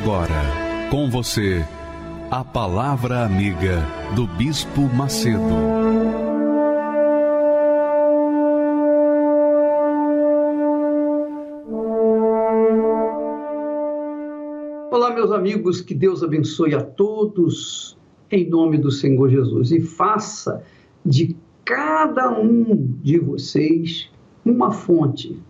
[0.00, 1.64] Agora, com você,
[2.30, 3.84] a Palavra Amiga
[4.14, 5.42] do Bispo Macedo.
[14.92, 17.98] Olá, meus amigos, que Deus abençoe a todos
[18.30, 20.62] em nome do Senhor Jesus e faça
[21.04, 21.34] de
[21.64, 24.08] cada um de vocês
[24.44, 25.42] uma fonte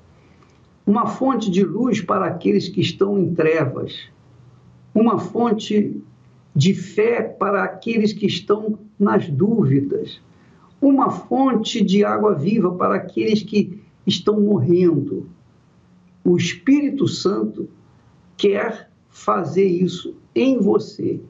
[0.88, 4.08] uma fonte de luz para aqueles que estão em trevas,
[4.94, 6.00] uma fonte
[6.54, 10.20] de fé para aqueles que estão nas dúvidas,
[10.80, 15.28] uma fonte de água viva para aqueles que estão morrendo.
[16.24, 17.68] O Espírito Santo
[18.36, 21.20] quer fazer isso em você.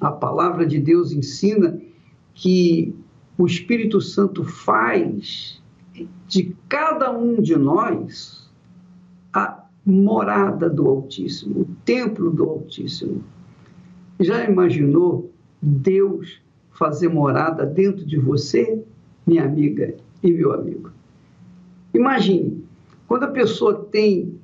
[0.00, 1.80] A palavra de Deus ensina
[2.34, 2.94] que
[3.38, 5.62] o Espírito Santo faz
[6.26, 8.50] de cada um de nós
[9.32, 13.22] a morada do Altíssimo, o templo do Altíssimo.
[14.20, 15.30] Já imaginou
[15.60, 18.82] Deus fazer morada dentro de você,
[19.26, 20.90] minha amiga e meu amigo?
[21.94, 22.64] Imagine,
[23.06, 24.34] quando a pessoa tem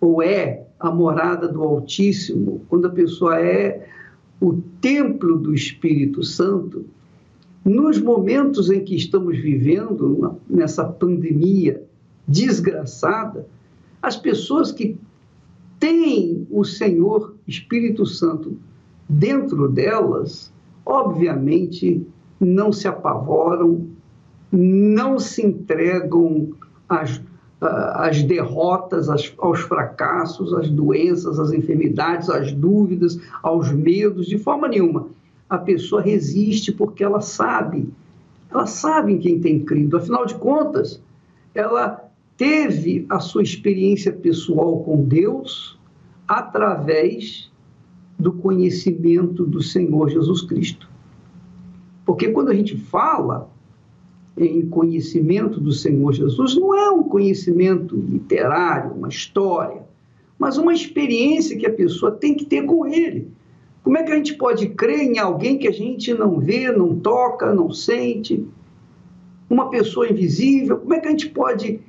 [0.00, 3.88] ou é a morada do Altíssimo, quando a pessoa é
[4.40, 6.84] o templo do Espírito Santo,
[7.64, 11.82] nos momentos em que estamos vivendo, nessa pandemia
[12.28, 13.46] desgraçada,
[14.06, 14.96] as pessoas que
[15.80, 18.56] têm o Senhor Espírito Santo
[19.08, 20.52] dentro delas,
[20.84, 22.06] obviamente
[22.38, 23.84] não se apavoram,
[24.52, 26.50] não se entregam
[26.88, 27.20] às,
[27.60, 34.68] às derrotas, às, aos fracassos, às doenças, às enfermidades, às dúvidas, aos medos, de forma
[34.68, 35.08] nenhuma.
[35.50, 37.88] A pessoa resiste porque ela sabe,
[38.52, 39.96] ela sabe em quem tem crido.
[39.96, 41.02] Afinal de contas,
[41.52, 42.05] ela
[42.36, 45.78] teve a sua experiência pessoal com Deus
[46.28, 47.50] através
[48.18, 50.88] do conhecimento do Senhor Jesus Cristo.
[52.04, 53.50] Porque quando a gente fala
[54.36, 59.82] em conhecimento do Senhor Jesus, não é um conhecimento literário, uma história,
[60.38, 63.30] mas uma experiência que a pessoa tem que ter com ele.
[63.82, 66.98] Como é que a gente pode crer em alguém que a gente não vê, não
[66.98, 68.46] toca, não sente?
[69.48, 70.78] Uma pessoa invisível?
[70.78, 71.80] Como é que a gente pode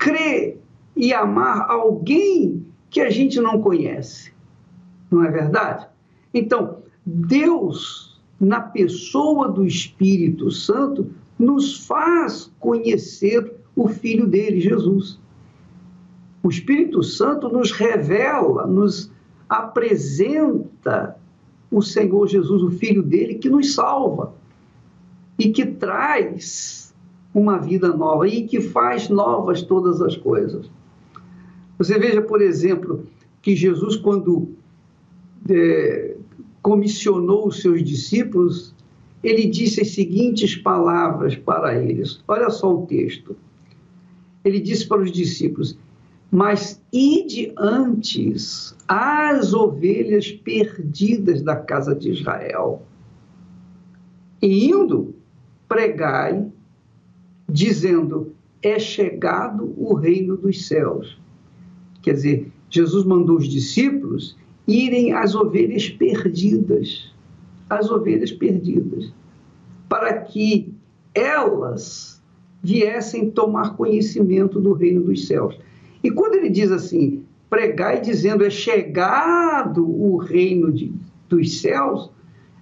[0.00, 0.58] crer
[0.96, 4.32] e amar alguém que a gente não conhece.
[5.10, 5.86] Não é verdade?
[6.32, 15.20] Então, Deus, na pessoa do Espírito Santo, nos faz conhecer o Filho dele, Jesus.
[16.42, 19.12] O Espírito Santo nos revela, nos
[19.48, 21.16] apresenta
[21.70, 24.32] o Senhor Jesus, o Filho dele, que nos salva
[25.38, 26.79] e que traz
[27.34, 30.70] uma vida nova e que faz novas todas as coisas.
[31.78, 33.06] Você veja, por exemplo,
[33.40, 34.54] que Jesus, quando
[35.48, 36.16] é,
[36.60, 38.74] comissionou os seus discípulos,
[39.22, 42.22] ele disse as seguintes palavras para eles.
[42.26, 43.36] Olha só o texto.
[44.44, 45.78] Ele disse para os discípulos:
[46.30, 52.82] Mas ide antes as ovelhas perdidas da casa de Israel.
[54.42, 55.14] E indo,
[55.68, 56.50] pregai
[57.50, 61.18] dizendo: É chegado o reino dos céus.
[62.02, 67.12] Quer dizer, Jesus mandou os discípulos irem às ovelhas perdidas,
[67.68, 69.12] as ovelhas perdidas,
[69.88, 70.72] para que
[71.14, 72.22] elas
[72.62, 75.58] viessem tomar conhecimento do reino dos céus.
[76.02, 80.92] E quando ele diz assim, pregai dizendo é chegado o reino de,
[81.28, 82.10] dos céus,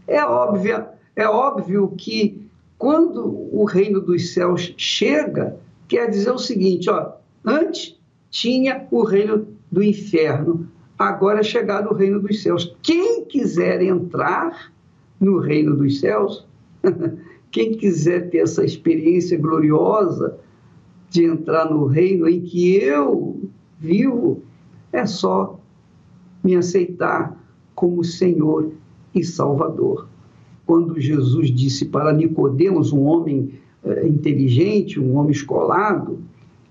[0.06, 2.37] é óbvio, é óbvio que
[2.78, 5.58] quando o reino dos céus chega,
[5.88, 7.12] quer dizer o seguinte, ó,
[7.44, 7.98] antes
[8.30, 12.76] tinha o reino do inferno, agora é chegado o reino dos céus.
[12.80, 14.72] Quem quiser entrar
[15.18, 16.46] no reino dos céus,
[17.50, 20.38] quem quiser ter essa experiência gloriosa
[21.10, 24.42] de entrar no reino em que eu vivo,
[24.92, 25.58] é só
[26.44, 27.36] me aceitar
[27.74, 28.70] como Senhor
[29.14, 30.06] e Salvador
[30.68, 36.20] quando Jesus disse para Nicodemos, um homem uh, inteligente, um homem escolado,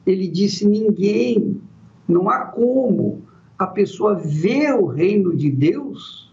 [0.06, 1.60] ele disse: ninguém
[2.08, 3.24] Não há como
[3.58, 6.32] a pessoa ver o reino de Deus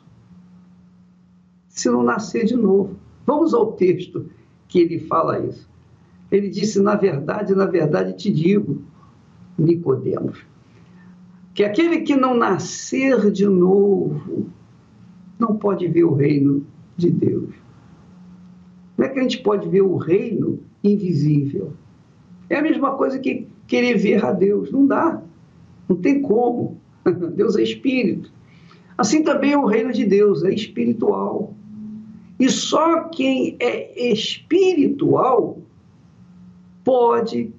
[1.66, 2.96] se não nascer de novo.
[3.24, 4.26] Vamos ao texto
[4.68, 5.66] que ele fala isso.
[6.30, 8.82] Ele disse: Na verdade, na verdade te digo,
[9.56, 10.44] Nicodemos,
[11.54, 14.50] que aquele que não nascer de novo
[15.38, 17.54] não pode ver o reino de Deus.
[18.96, 21.72] Como é que a gente pode ver o reino invisível?
[22.48, 24.70] É a mesma coisa que querer ver a Deus.
[24.70, 25.22] Não dá.
[25.88, 26.80] Não tem como.
[27.34, 28.32] Deus é espírito.
[28.96, 31.52] Assim também é o reino de Deus, é espiritual.
[32.38, 35.58] E só quem é espiritual
[36.84, 37.52] pode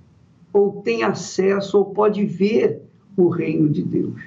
[0.53, 2.81] ou tem acesso ou pode ver
[3.17, 4.21] o reino de Deus.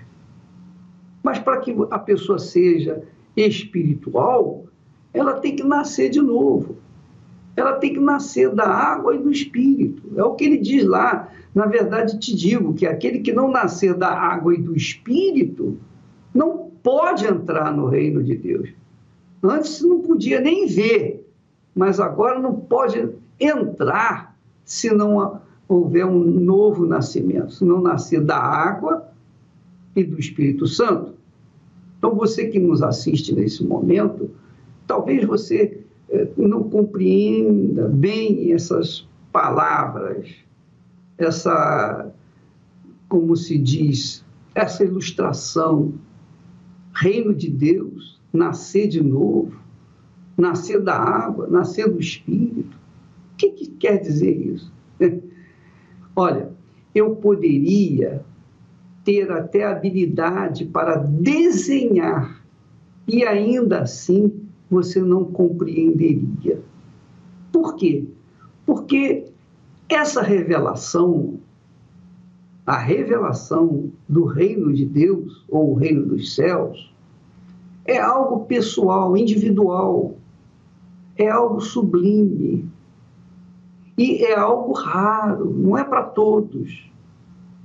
[1.23, 3.03] Mas para que a pessoa seja
[3.35, 4.67] espiritual,
[5.13, 6.77] ela tem que nascer de novo.
[7.57, 10.03] Ela tem que nascer da água e do espírito.
[10.17, 11.29] É o que ele diz lá.
[11.55, 15.77] Na verdade, te digo que aquele que não nascer da água e do espírito
[16.33, 18.71] não pode entrar no reino de Deus.
[19.43, 21.27] Antes não podia nem ver,
[21.75, 23.09] mas agora não pode
[23.41, 29.09] entrar se não houver um novo nascimento, se não nascer da água
[29.95, 31.15] e do Espírito Santo.
[31.99, 34.31] Então, você que nos assiste nesse momento,
[34.88, 40.35] talvez você eh, não compreenda bem essas palavras,
[41.17, 42.11] essa,
[43.08, 44.25] como se diz,
[44.55, 45.93] essa ilustração,
[46.94, 49.56] reino de Deus, nascer de novo,
[50.37, 52.76] nascer da água, nascer do Espírito.
[53.35, 54.73] O que, que quer dizer isso?
[56.17, 56.50] Olha,
[56.94, 58.25] eu poderia
[59.05, 62.43] ter até habilidade para desenhar
[63.06, 66.61] e ainda assim você não compreenderia.
[67.53, 68.05] Por quê?
[68.67, 69.25] Porque
[69.88, 71.38] essa revelação,
[72.67, 76.93] a revelação do reino de Deus ou o reino dos céus,
[77.87, 80.15] é algo pessoal, individual,
[81.17, 82.69] é algo sublime
[83.97, 86.88] e é algo raro, não é para todos.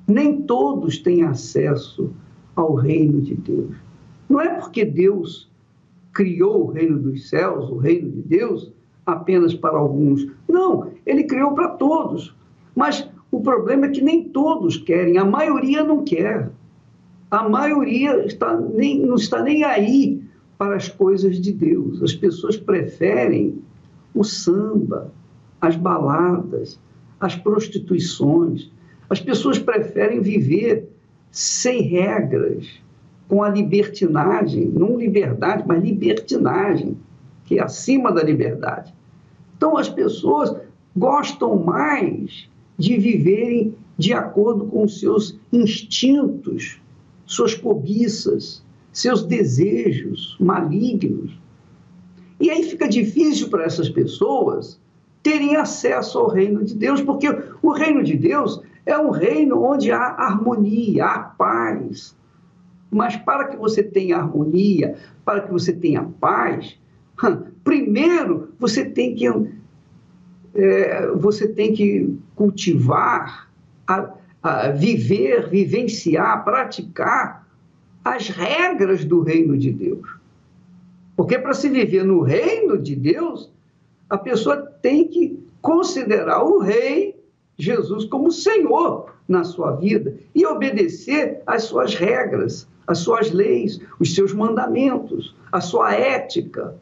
[0.08, 2.12] Nem todos têm acesso
[2.56, 3.76] ao reino de Deus.
[4.30, 5.52] Não é porque Deus
[6.14, 8.72] criou o reino dos céus, o reino de Deus,
[9.06, 10.28] apenas para alguns.
[10.48, 12.36] Não, ele criou para todos.
[12.76, 16.52] Mas o problema é que nem todos querem, a maioria não quer.
[17.32, 20.22] A maioria está nem, não está nem aí
[20.58, 22.02] para as coisas de Deus.
[22.04, 23.60] As pessoas preferem
[24.14, 25.12] o samba,
[25.60, 26.80] as baladas,
[27.20, 28.72] as prostituições,
[29.10, 30.88] as pessoas preferem viver
[31.32, 32.83] sem regras,
[33.28, 36.98] com a libertinagem, não liberdade, mas libertinagem,
[37.46, 38.94] que é acima da liberdade.
[39.58, 40.56] Então as pessoas
[40.96, 46.82] gostam mais de viverem de acordo com seus instintos,
[47.26, 51.40] suas cobiças, seus desejos malignos.
[52.40, 54.80] E aí fica difícil para essas pessoas
[55.22, 57.28] terem acesso ao reino de Deus, porque
[57.62, 62.16] o reino de Deus é um reino onde há harmonia, há paz.
[62.94, 64.96] Mas para que você tenha harmonia,
[65.26, 66.78] para que você tenha paz,
[67.64, 69.28] primeiro você tem que,
[70.56, 73.50] é, você tem que cultivar,
[73.88, 77.48] a, a viver, vivenciar, praticar
[78.04, 80.08] as regras do reino de Deus.
[81.16, 83.52] Porque para se viver no reino de Deus,
[84.10, 87.16] a pessoa tem que considerar o rei
[87.58, 94.14] Jesus como Senhor na sua vida e obedecer às suas regras, às suas leis, os
[94.14, 96.76] seus mandamentos, a sua ética.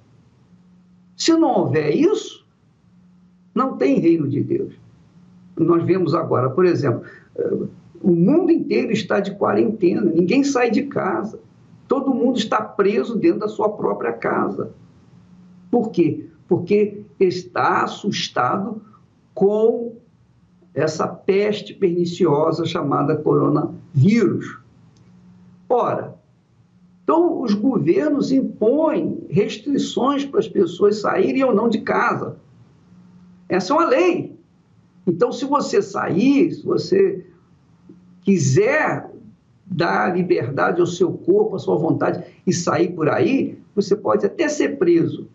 [1.16, 2.46] Se não houver isso,
[3.54, 4.74] não tem reino de Deus.
[5.58, 7.04] Nós vemos agora, por exemplo,
[7.36, 7.58] eh,
[8.02, 11.40] o mundo inteiro está de quarentena, ninguém sai de casa.
[11.88, 14.72] Todo mundo está preso dentro da sua própria casa.
[15.70, 16.26] Por quê?
[16.48, 18.82] Porque está assustado
[19.34, 19.96] com
[20.74, 24.61] essa peste perniciosa chamada coronavírus.
[25.72, 26.16] Ora,
[27.02, 32.36] então os governos impõem restrições para as pessoas saírem ou não de casa.
[33.48, 34.38] Essa é uma lei.
[35.08, 37.26] Então, se você sair, se você
[38.20, 39.10] quiser
[39.66, 44.50] dar liberdade ao seu corpo, à sua vontade e sair por aí, você pode até
[44.50, 45.30] ser preso.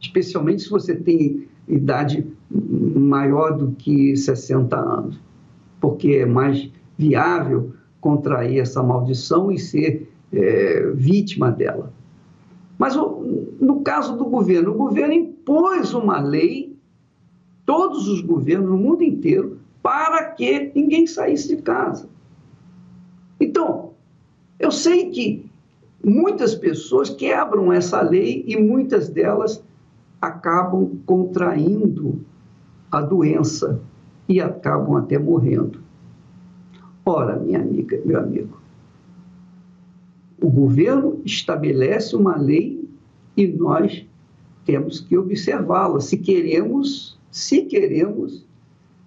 [0.00, 5.20] Especialmente se você tem idade maior do que 60 anos,
[5.80, 11.92] porque é mais viável contrair essa maldição e ser é, vítima dela.
[12.78, 16.76] Mas no caso do governo, o governo impôs uma lei,
[17.66, 22.08] todos os governos no mundo inteiro, para que ninguém saísse de casa.
[24.58, 25.50] Eu sei que
[26.04, 29.64] muitas pessoas quebram essa lei e muitas delas
[30.20, 32.20] acabam contraindo
[32.90, 33.80] a doença
[34.28, 35.80] e acabam até morrendo.
[37.10, 38.60] Ora, minha amiga, meu amigo,
[40.38, 42.86] o governo estabelece uma lei
[43.34, 44.04] e nós
[44.66, 48.46] temos que observá-la se queremos, se queremos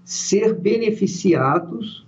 [0.03, 2.03] ser beneficiados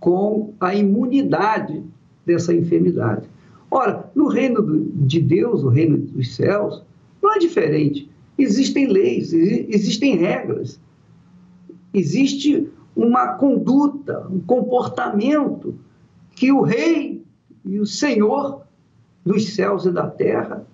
[0.00, 1.84] com a imunidade
[2.26, 3.28] dessa enfermidade.
[3.70, 6.82] Ora, no reino de Deus, o reino dos céus,
[7.22, 8.10] não é diferente.
[8.36, 10.80] Existem leis, existem regras,
[11.94, 15.78] existe uma conduta, um comportamento
[16.30, 17.22] que o rei
[17.64, 18.62] e o senhor
[19.22, 20.66] dos céus e da terra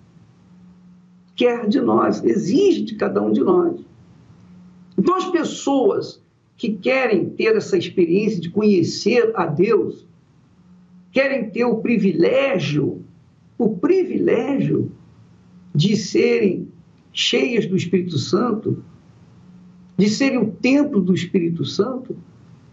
[1.35, 3.81] quer de nós, exige de cada um de nós.
[4.97, 6.23] Então, as pessoas
[6.55, 10.07] que querem ter essa experiência de conhecer a Deus,
[11.11, 13.03] querem ter o privilégio,
[13.57, 14.91] o privilégio
[15.73, 16.67] de serem
[17.11, 18.83] cheias do Espírito Santo,
[19.97, 22.15] de serem o templo do Espírito Santo,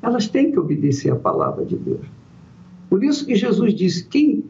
[0.03, 2.07] elas têm que obedecer a palavra de Deus.
[2.89, 4.45] Por isso que Jesus disse: quem,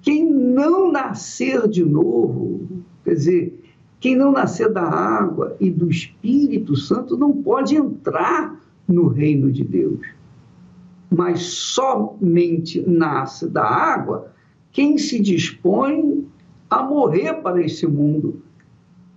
[0.00, 3.64] quem não nascer de novo, quer dizer,
[4.00, 9.64] quem não nascer da água e do Espírito Santo não pode entrar no reino de
[9.64, 10.00] Deus.
[11.10, 14.32] Mas somente nasce da água
[14.72, 16.26] quem se dispõe
[16.68, 18.42] a morrer para esse mundo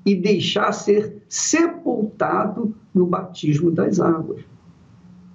[0.06, 4.44] e deixar ser sepultado no batismo das águas.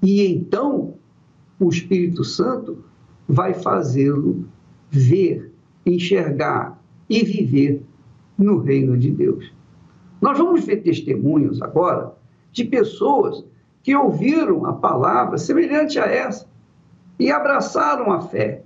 [0.03, 0.95] E então
[1.59, 2.85] o Espírito Santo
[3.29, 4.45] vai fazê-lo
[4.91, 5.53] ver,
[5.87, 7.83] enxergar e viver
[8.37, 9.53] no reino de Deus.
[10.21, 12.15] Nós vamos ver testemunhos agora
[12.51, 13.45] de pessoas
[13.83, 16.47] que ouviram a palavra semelhante a essa
[17.19, 18.63] e abraçaram a fé.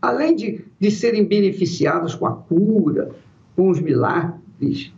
[0.00, 3.10] Além de, de serem beneficiados com a cura,
[3.56, 4.93] com os milagres,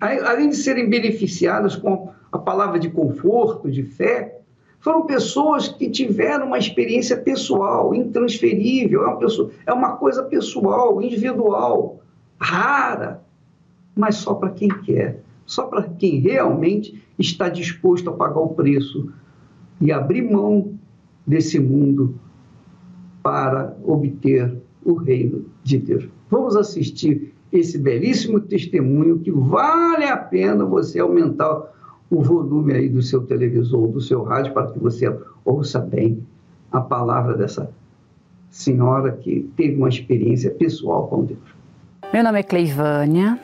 [0.00, 4.40] além de serem beneficiadas com a palavra de conforto, de fé,
[4.80, 11.02] foram pessoas que tiveram uma experiência pessoal, intransferível, é uma, pessoa, é uma coisa pessoal,
[11.02, 12.00] individual,
[12.38, 13.22] rara,
[13.94, 19.10] mas só para quem quer, só para quem realmente está disposto a pagar o preço
[19.80, 20.74] e abrir mão
[21.26, 22.20] desse mundo
[23.22, 26.08] para obter o reino de Deus.
[26.30, 31.72] Vamos assistir esse belíssimo testemunho que vale a pena você aumentar
[32.10, 35.12] o volume aí do seu televisor, do seu rádio, para que você
[35.44, 36.24] ouça bem
[36.70, 37.70] a palavra dessa
[38.50, 41.38] senhora que teve uma experiência pessoal com Deus.
[42.12, 43.38] Meu nome é Cleivânia,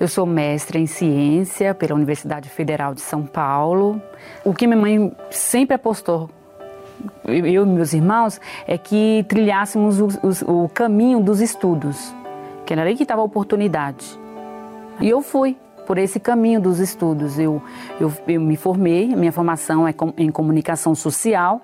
[0.00, 4.00] eu sou mestra em ciência pela Universidade Federal de São Paulo.
[4.44, 6.30] O que minha mãe sempre apostou
[7.24, 10.08] eu e meus irmãos, é que trilhássemos o,
[10.46, 12.14] o, o caminho dos estudos
[12.66, 14.18] que era aí que estava a oportunidade.
[15.00, 15.56] E eu fui
[15.86, 17.38] por esse caminho dos estudos.
[17.38, 17.62] Eu,
[18.00, 21.62] eu, eu me formei, minha formação é com, em comunicação social.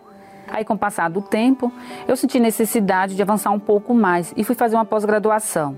[0.48, 1.72] Aí, com o passar do tempo,
[2.06, 5.76] eu senti necessidade de avançar um pouco mais e fui fazer uma pós-graduação.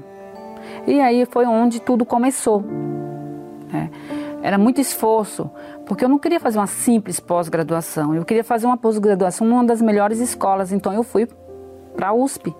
[0.87, 2.65] E aí foi onde tudo começou.
[3.73, 3.89] É.
[4.43, 5.51] Era muito esforço,
[5.87, 9.81] porque eu não queria fazer uma simples pós-graduação, eu queria fazer uma pós-graduação numa das
[9.81, 11.27] melhores escolas, então eu fui
[11.97, 12.55] para a USP.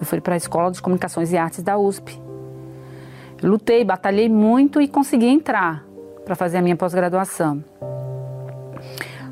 [0.00, 2.20] Eu fui para a Escola de Comunicações e Artes da USP.
[3.42, 5.84] Lutei, batalhei muito e consegui entrar
[6.24, 7.62] para fazer a minha pós-graduação.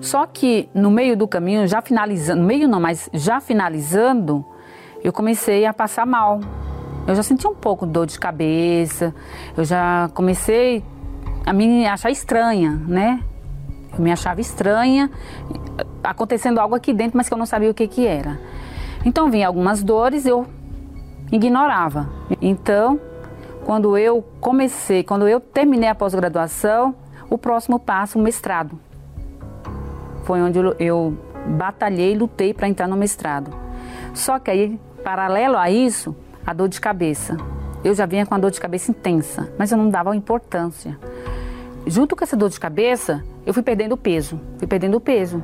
[0.01, 4.45] Só que no meio do caminho, já finalizando, no meio não, mas já finalizando,
[5.03, 6.41] eu comecei a passar mal.
[7.07, 9.15] Eu já senti um pouco de dor de cabeça,
[9.57, 10.85] eu já comecei
[11.45, 13.23] a me achar estranha, né?
[13.93, 15.11] Eu me achava estranha,
[16.03, 18.39] acontecendo algo aqui dentro, mas que eu não sabia o que, que era.
[19.07, 20.45] Então vinha algumas dores, eu
[21.31, 22.11] ignorava.
[22.43, 23.01] Então,
[23.65, 26.93] quando eu comecei, quando eu terminei a pós-graduação,
[27.31, 28.77] o próximo passo, o mestrado.
[30.25, 31.17] Foi onde eu
[31.57, 33.57] batalhei, lutei para entrar no mestrado.
[34.13, 37.37] Só que aí, paralelo a isso, a dor de cabeça.
[37.85, 40.99] Eu já vinha com a dor de cabeça intensa, mas eu não dava importância.
[41.87, 45.41] Junto com essa dor de cabeça, eu fui perdendo peso, fui perdendo peso.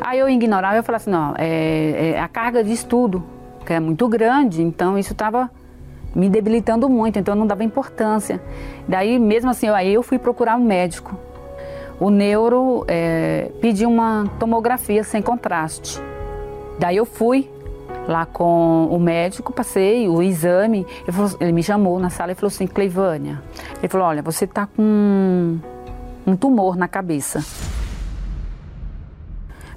[0.00, 3.22] Aí eu ignorava, eu falava assim, não, é, é a carga de estudo,
[3.66, 5.50] que é muito grande, então isso estava
[6.14, 8.40] me debilitando muito, então eu não dava importância.
[8.88, 11.16] Daí, mesmo assim, aí eu fui procurar um médico.
[12.00, 16.00] O neuro é, pediu uma tomografia sem contraste.
[16.78, 17.48] Daí eu fui
[18.08, 22.48] lá com o médico, passei o exame, falou, ele me chamou na sala e falou
[22.48, 23.40] assim, Cleivânia,
[23.78, 25.58] ele falou, olha, você está com
[26.26, 27.44] um tumor na cabeça.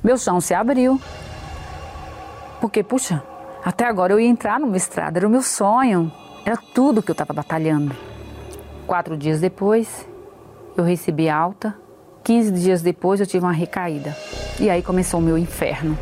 [0.04, 1.00] Meu chão se abriu,
[2.60, 3.24] porque, puxa,
[3.64, 6.12] Até agora eu ia entrar no mestrado, era o meu sonho,
[6.46, 7.96] era tudo que eu estava batalhando.
[8.86, 10.06] Quatro dias depois,
[10.76, 11.74] eu recebi alta.
[12.26, 14.16] 15 dias depois, eu tive uma recaída.
[14.60, 15.98] E aí começou o meu inferno,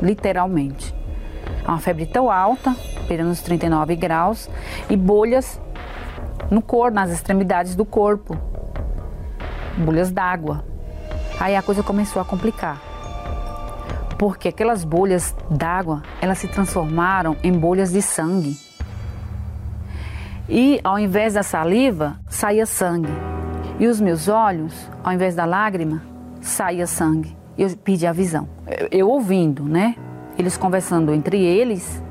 [0.00, 0.94] literalmente.
[1.66, 2.76] Uma febre tão alta,
[3.08, 4.48] beirando os 39 graus,
[4.88, 5.60] e bolhas
[6.48, 8.38] no corpo, nas extremidades do corpo.
[9.78, 10.64] Bolhas d'água.
[11.40, 12.93] Aí a coisa começou a complicar.
[14.18, 18.56] Porque aquelas bolhas d'água, elas se transformaram em bolhas de sangue.
[20.48, 23.12] E ao invés da saliva, saía sangue.
[23.78, 26.02] E os meus olhos, ao invés da lágrima,
[26.40, 27.36] saía sangue.
[27.56, 28.48] Eu pedi a visão.
[28.66, 29.96] Eu, eu ouvindo, né?
[30.38, 32.02] Eles conversando entre eles,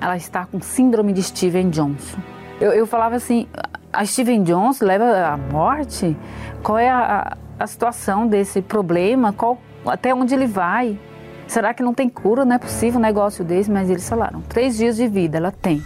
[0.00, 2.18] ela está com síndrome de Steven Johnson.
[2.60, 3.46] Eu, eu falava assim,
[3.92, 6.16] a Steven Johnson leva à morte?
[6.62, 9.32] Qual é a, a situação desse problema?
[9.32, 10.98] Qual, até onde ele vai?
[11.48, 12.44] Será que não tem cura?
[12.44, 13.70] Não é possível um negócio desse?
[13.70, 15.82] Mas eles falaram, três dias de vida ela tem.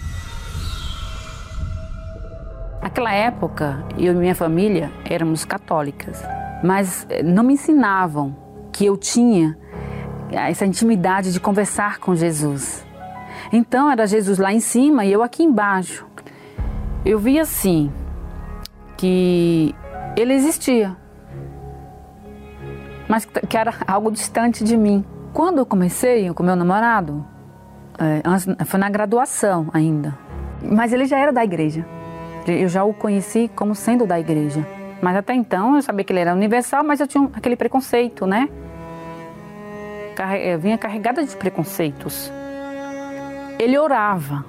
[2.82, 6.20] Naquela época, eu e minha família éramos católicas,
[6.64, 8.36] mas eh, não me ensinavam
[8.72, 9.56] que eu tinha
[10.32, 12.84] essa intimidade de conversar com Jesus.
[13.52, 16.04] Então era Jesus lá em cima e eu aqui embaixo.
[17.04, 17.92] Eu vi assim
[18.96, 19.72] que
[20.16, 20.96] ele existia,
[23.08, 25.04] mas que era algo distante de mim.
[25.32, 27.24] Quando eu comecei com meu namorado,
[27.98, 30.16] é, foi na graduação ainda,
[30.62, 31.86] mas ele já era da igreja.
[32.46, 34.66] Eu já o conheci como sendo da igreja.
[35.00, 38.48] Mas até então eu sabia que ele era universal, mas eu tinha aquele preconceito, né?
[40.44, 42.30] Eu vinha carregada de preconceitos.
[43.58, 44.44] Ele orava.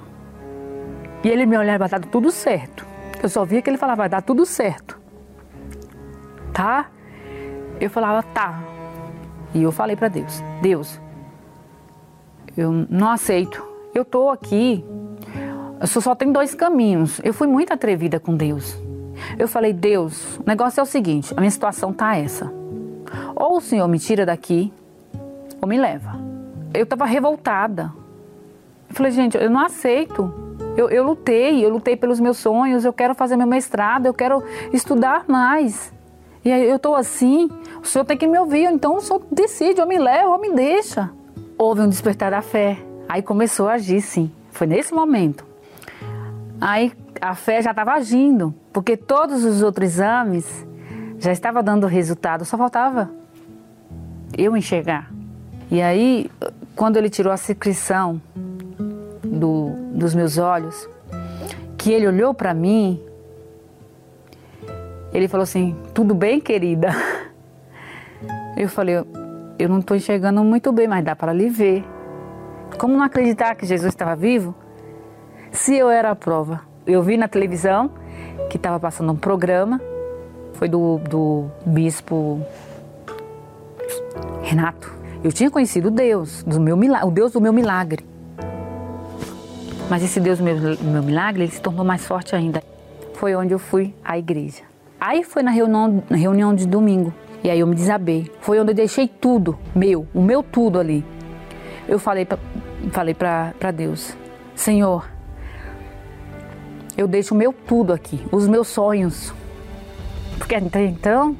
[1.22, 2.86] E ele me olhava, vai dar tudo certo.
[3.22, 5.00] Eu só via que ele falava, vai dar tudo certo.
[6.52, 6.90] Tá?
[7.80, 8.73] Eu falava, tá.
[9.54, 11.00] E eu falei para Deus, Deus,
[12.56, 13.64] eu não aceito.
[13.94, 14.84] Eu tô aqui
[15.80, 17.20] eu só tenho dois caminhos.
[17.22, 18.76] Eu fui muito atrevida com Deus.
[19.38, 22.52] Eu falei, Deus, o negócio é o seguinte, a minha situação tá essa.
[23.36, 24.72] Ou o Senhor me tira daqui,
[25.60, 26.18] ou me leva.
[26.72, 27.92] Eu estava revoltada.
[28.88, 30.32] Eu falei, gente, eu não aceito.
[30.76, 34.42] Eu, eu lutei, eu lutei pelos meus sonhos, eu quero fazer meu mestrado, eu quero
[34.72, 35.92] estudar mais.
[36.44, 37.48] E aí eu estou assim,
[37.82, 40.52] o Senhor tem que me ouvir, então o Senhor decide, ou me leva, ou me
[40.52, 41.10] deixa.
[41.56, 42.76] Houve um despertar da fé.
[43.08, 44.30] Aí começou a agir, sim.
[44.50, 45.44] Foi nesse momento.
[46.60, 50.66] Aí a fé já estava agindo, porque todos os outros exames
[51.18, 53.10] já estavam dando resultado, só faltava
[54.36, 55.10] eu enxergar.
[55.70, 56.30] E aí,
[56.76, 58.20] quando ele tirou a secreção
[59.22, 60.88] do, dos meus olhos,
[61.78, 63.00] que ele olhou para mim,
[65.14, 66.90] ele falou assim: Tudo bem, querida?
[68.56, 68.96] Eu falei:
[69.58, 71.84] Eu não estou enxergando muito bem, mas dá para lhe ver.
[72.76, 74.54] Como não acreditar que Jesus estava vivo?
[75.54, 76.62] se eu era a prova.
[76.86, 77.90] Eu vi na televisão
[78.50, 79.80] que estava passando um programa,
[80.54, 82.44] foi do, do bispo
[84.42, 84.92] Renato.
[85.22, 88.04] Eu tinha conhecido Deus, do meu o Deus do meu milagre.
[89.88, 92.62] Mas esse Deus do meu, meu milagre, ele se tornou mais forte ainda.
[93.14, 94.62] Foi onde eu fui à igreja.
[95.06, 97.12] Aí foi na reunião, na reunião de domingo.
[97.42, 98.32] E aí eu me desabei.
[98.40, 101.04] Foi onde eu deixei tudo, meu, o meu tudo ali.
[101.86, 102.38] Eu falei para
[102.90, 103.14] falei
[103.76, 104.16] Deus,
[104.54, 105.06] Senhor,
[106.96, 109.34] eu deixo o meu tudo aqui, os meus sonhos.
[110.38, 111.36] Porque até então,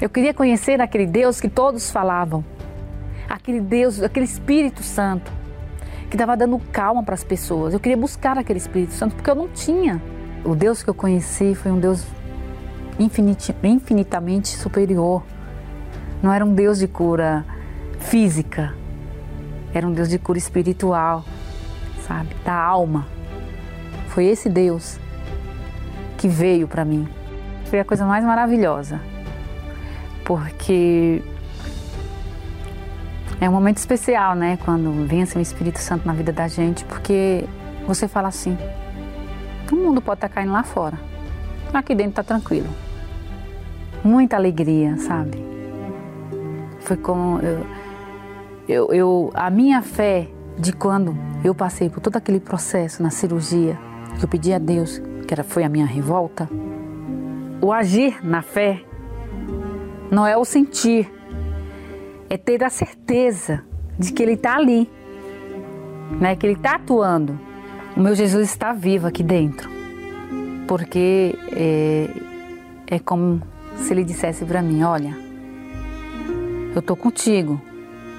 [0.00, 2.44] eu queria conhecer aquele Deus que todos falavam.
[3.28, 5.32] Aquele Deus, aquele Espírito Santo,
[6.08, 7.74] que estava dando calma para as pessoas.
[7.74, 10.00] Eu queria buscar aquele Espírito Santo, porque eu não tinha.
[10.44, 12.06] O Deus que eu conheci foi um Deus
[13.62, 15.22] infinitamente superior.
[16.22, 17.44] Não era um Deus de cura
[17.98, 18.74] física,
[19.72, 21.24] era um Deus de cura espiritual,
[22.06, 22.30] sabe?
[22.44, 23.06] Da alma.
[24.08, 24.98] Foi esse Deus
[26.16, 27.06] que veio para mim.
[27.66, 29.00] Foi a coisa mais maravilhosa,
[30.24, 31.22] porque
[33.40, 34.58] é um momento especial, né?
[34.64, 37.44] Quando vem assim o Espírito Santo na vida da gente, porque
[37.86, 38.58] você fala assim:
[39.74, 40.98] o mundo pode estar caindo lá fora,
[41.72, 42.68] aqui dentro está tranquilo.
[44.02, 45.42] Muita alegria, sabe?
[46.80, 47.66] Foi como eu,
[48.68, 50.28] eu, eu, a minha fé
[50.58, 53.78] de quando eu passei por todo aquele processo na cirurgia,
[54.18, 56.48] que eu pedi a Deus, que era, foi a minha revolta,
[57.60, 58.82] o agir na fé
[60.10, 61.12] não é o sentir,
[62.30, 63.64] é ter a certeza
[63.98, 64.90] de que Ele está ali,
[66.20, 66.36] né?
[66.36, 67.38] que Ele está atuando.
[67.98, 69.68] O meu Jesus está vivo aqui dentro,
[70.68, 72.08] porque é,
[72.86, 73.42] é como
[73.76, 75.18] se Ele dissesse para mim: Olha,
[76.76, 77.60] eu estou contigo,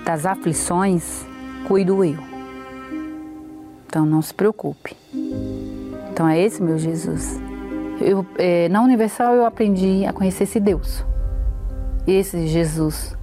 [0.04, 1.26] das aflições
[1.66, 2.20] cuido eu.
[3.88, 4.98] Então não se preocupe.
[6.12, 7.40] Então é esse meu Jesus.
[8.02, 11.06] Eu, é, na Universal eu aprendi a conhecer esse Deus,
[12.06, 13.16] esse Jesus,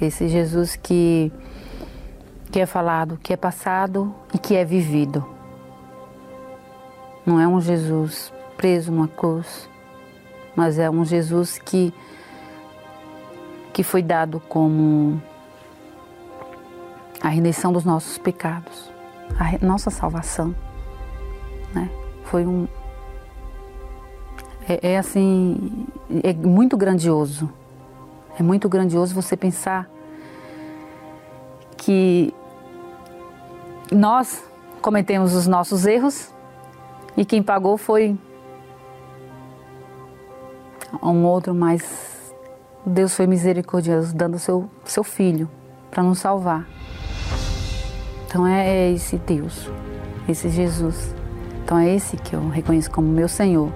[0.00, 1.30] esse Jesus que
[2.50, 5.24] que é falado, que é passado e que é vivido.
[7.24, 9.68] Não é um Jesus preso numa cruz,
[10.56, 11.92] mas é um Jesus que
[13.72, 15.22] que foi dado como
[17.22, 18.90] a redenção dos nossos pecados,
[19.38, 20.54] a nossa salvação,
[21.72, 21.88] né?
[22.24, 22.66] Foi um
[24.68, 25.86] é, é assim,
[26.22, 27.50] é muito grandioso.
[28.38, 29.88] É muito grandioso você pensar
[31.76, 32.32] que
[33.92, 34.42] nós
[34.80, 36.32] cometemos os nossos erros
[37.16, 38.16] e quem pagou foi
[41.02, 42.34] um outro, mas
[42.84, 45.48] Deus foi misericordioso, dando seu, seu filho
[45.90, 46.66] para nos salvar.
[48.26, 49.68] Então é, é esse Deus,
[50.28, 51.14] esse Jesus.
[51.64, 53.72] Então é esse que eu reconheço como meu Senhor.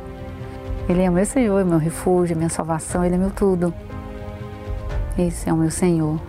[0.89, 3.75] Ele é meu Senhor, meu refúgio, minha salvação, Ele é meu tudo.
[5.19, 6.21] Esse é o meu Senhor,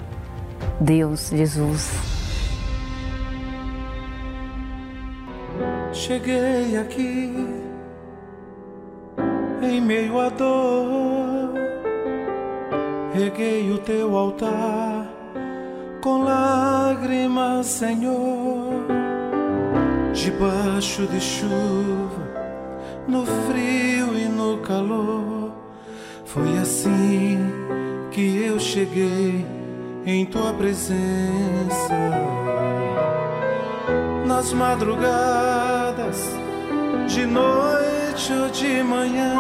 [0.79, 2.14] Deus, Jesus.
[6.07, 7.33] Cheguei aqui
[9.63, 11.51] em meio à dor,
[13.11, 15.07] reguei o teu altar
[16.03, 18.85] com lágrimas, Senhor,
[20.13, 22.21] debaixo de chuva,
[23.07, 25.53] no frio e no calor.
[26.23, 27.39] Foi assim
[28.11, 29.43] que eu cheguei
[30.05, 31.95] em tua presença
[34.27, 35.64] nas madrugadas,
[37.07, 39.35] de noite ou de manhã.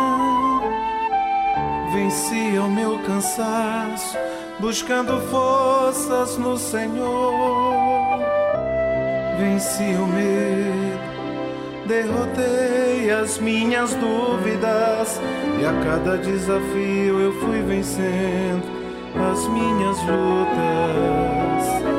[1.93, 4.17] Vencia o meu cansaço,
[4.59, 8.19] buscando forças no Senhor.
[9.39, 15.19] Venci o medo, derrotei as minhas dúvidas,
[15.59, 18.63] e a cada desafio eu fui vencendo
[19.31, 21.94] as minhas lutas.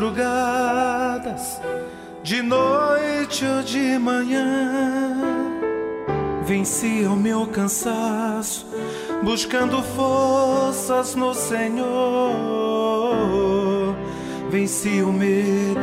[0.00, 1.60] Madrugadas,
[2.22, 5.14] de noite ou de manhã.
[6.42, 8.66] Vencia o meu cansaço,
[9.22, 11.84] buscando forças no Senhor.
[14.48, 15.80] Venci o medo,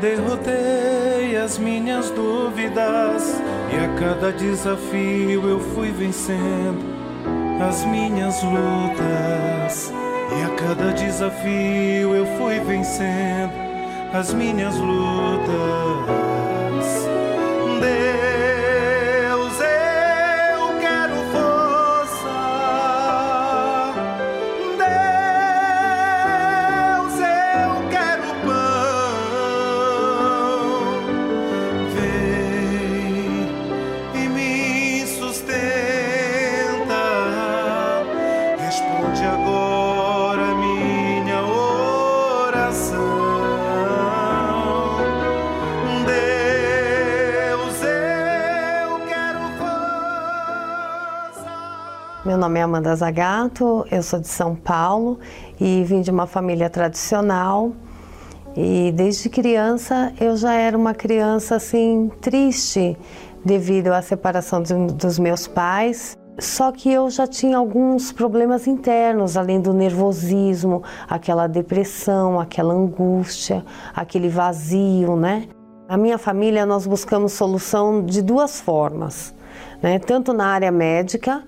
[0.00, 3.40] derrotei as minhas dúvidas,
[3.72, 6.92] e a cada desafio eu fui vencendo
[7.62, 10.03] as minhas lutas.
[10.32, 13.52] E a cada desafio eu fui vencendo
[14.12, 16.33] as minhas lutas.
[52.34, 55.20] Meu nome é Amanda Zagato, eu sou de São Paulo
[55.60, 57.70] e vim de uma família tradicional.
[58.56, 62.98] E desde criança eu já era uma criança assim triste
[63.44, 66.18] devido à separação de, dos meus pais.
[66.36, 73.64] Só que eu já tinha alguns problemas internos, além do nervosismo, aquela depressão, aquela angústia,
[73.94, 75.46] aquele vazio, né?
[75.88, 79.32] A minha família nós buscamos solução de duas formas,
[79.80, 80.00] né?
[80.00, 81.44] Tanto na área médica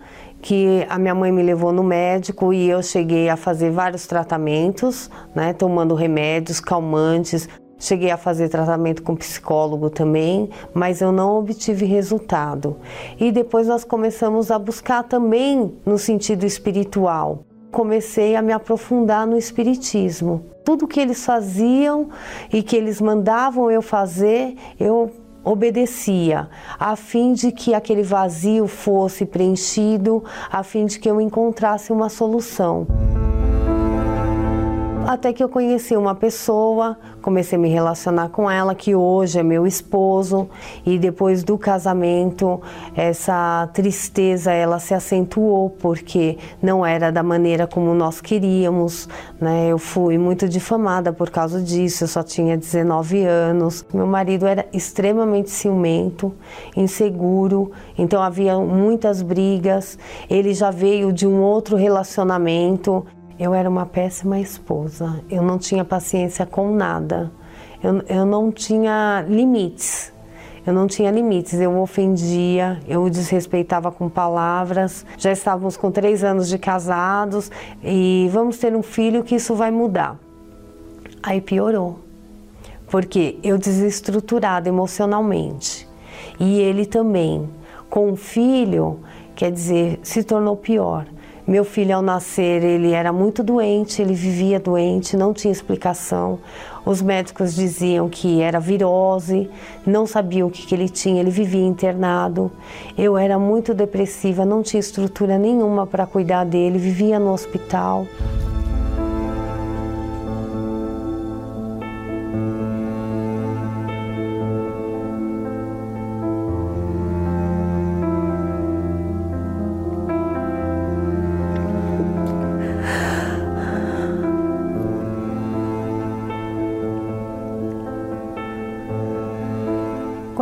[0.47, 5.11] que a minha mãe me levou no médico e eu cheguei a fazer vários tratamentos,
[5.35, 7.49] né, tomando remédios calmantes.
[7.81, 12.77] Cheguei a fazer tratamento com psicólogo também, mas eu não obtive resultado.
[13.19, 17.41] E depois nós começamos a buscar também no sentido espiritual.
[17.73, 20.47] Comecei a me aprofundar no espiritismo.
[20.65, 22.09] Tudo que eles faziam
[22.53, 25.11] e que eles mandavam eu fazer, eu
[25.47, 31.93] obedecia, a fim de que aquele vazio fosse preenchido, a fim de que eu encontrasse
[31.93, 32.85] uma solução.
[35.07, 39.43] Até que eu conheci uma pessoa, comecei a me relacionar com ela, que hoje é
[39.43, 40.49] meu esposo,
[40.85, 42.61] e depois do casamento,
[42.93, 49.09] essa tristeza ela se acentuou porque não era da maneira como nós queríamos,
[49.41, 49.69] né?
[49.69, 53.87] Eu fui muito difamada por causa disso, eu só tinha 19 anos.
[53.95, 56.35] Meu marido era extremamente ciumento,
[56.77, 59.97] inseguro, então havia muitas brigas.
[60.29, 63.07] Ele já veio de um outro relacionamento
[63.39, 65.23] eu era uma péssima esposa.
[65.31, 67.31] Eu não tinha paciência com nada.
[67.83, 70.13] Eu, eu não tinha limites.
[70.67, 71.61] Eu não tinha limites.
[71.61, 75.05] Eu ofendia, eu desrespeitava com palavras.
[75.19, 77.51] Já estávamos com três anos de casados
[77.85, 80.19] e vamos ter um filho que isso vai mudar.
[81.23, 82.01] Aí piorou.
[82.89, 85.87] Porque eu desestruturada emocionalmente.
[86.41, 87.49] E ele também.
[87.91, 89.01] Com o filho,
[89.35, 91.05] quer dizer, se tornou pior
[91.47, 96.41] meu filho, ao nascer, ele era muito doente, ele vivia doente, não tinha explicação.
[96.85, 99.49] Os médicos diziam que era virose,
[99.87, 102.51] não sabiam o que, que ele tinha, ele vivia internado.
[102.99, 108.07] Eu era muito depressiva, não tinha estrutura nenhuma para cuidar dele, vivia no hospital.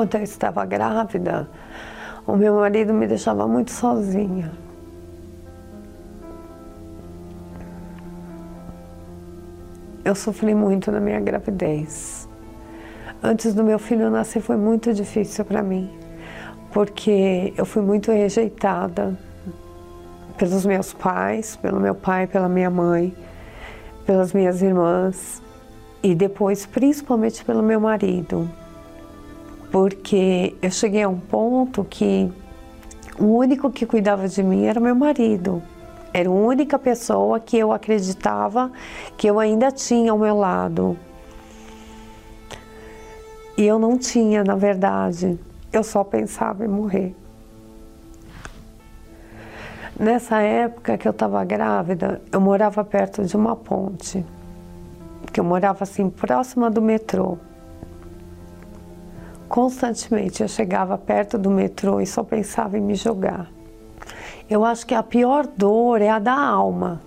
[0.05, 1.49] Enquanto eu estava grávida,
[2.27, 4.53] o meu marido me deixava muito sozinha.
[10.05, 12.29] Eu sofri muito na minha gravidez.
[13.23, 15.91] Antes do meu filho nascer foi muito difícil para mim,
[16.71, 19.17] porque eu fui muito rejeitada
[20.37, 23.17] pelos meus pais, pelo meu pai, pela minha mãe,
[24.05, 25.41] pelas minhas irmãs
[26.03, 28.47] e depois principalmente pelo meu marido
[29.75, 32.33] porque eu cheguei a um ponto que
[33.19, 35.61] o único que cuidava de mim era meu marido.
[36.13, 38.71] Era a única pessoa que eu acreditava
[39.17, 40.97] que eu ainda tinha ao meu lado.
[43.59, 45.37] E eu não tinha, na verdade.
[45.73, 47.13] Eu só pensava em morrer.
[49.99, 54.25] Nessa época que eu estava grávida, eu morava perto de uma ponte,
[55.33, 57.39] que eu morava assim próxima do metrô.
[59.55, 63.49] Constantemente eu chegava perto do metrô e só pensava em me jogar.
[64.51, 67.01] Eu acho que a pior dor é a da alma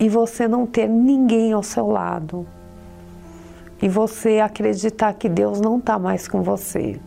[0.00, 2.44] e você não ter ninguém ao seu lado
[3.80, 6.98] e você acreditar que Deus não está mais com você.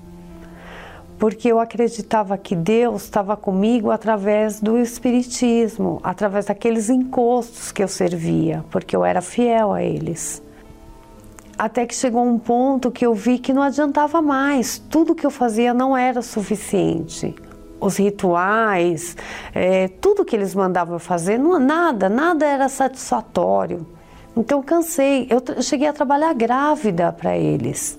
[1.19, 7.87] Porque eu acreditava que Deus estava comigo através do Espiritismo, através daqueles encostos que eu
[7.89, 10.41] servia, porque eu era fiel a eles.
[11.57, 15.31] Até que chegou um ponto que eu vi que não adiantava mais, tudo que eu
[15.31, 17.33] fazia não era suficiente.
[17.79, 19.15] Os rituais,
[19.53, 23.87] é, tudo que eles mandavam fazer, não, nada, nada era satisfatório.
[24.35, 27.97] Então cansei, eu cheguei a trabalhar grávida para eles.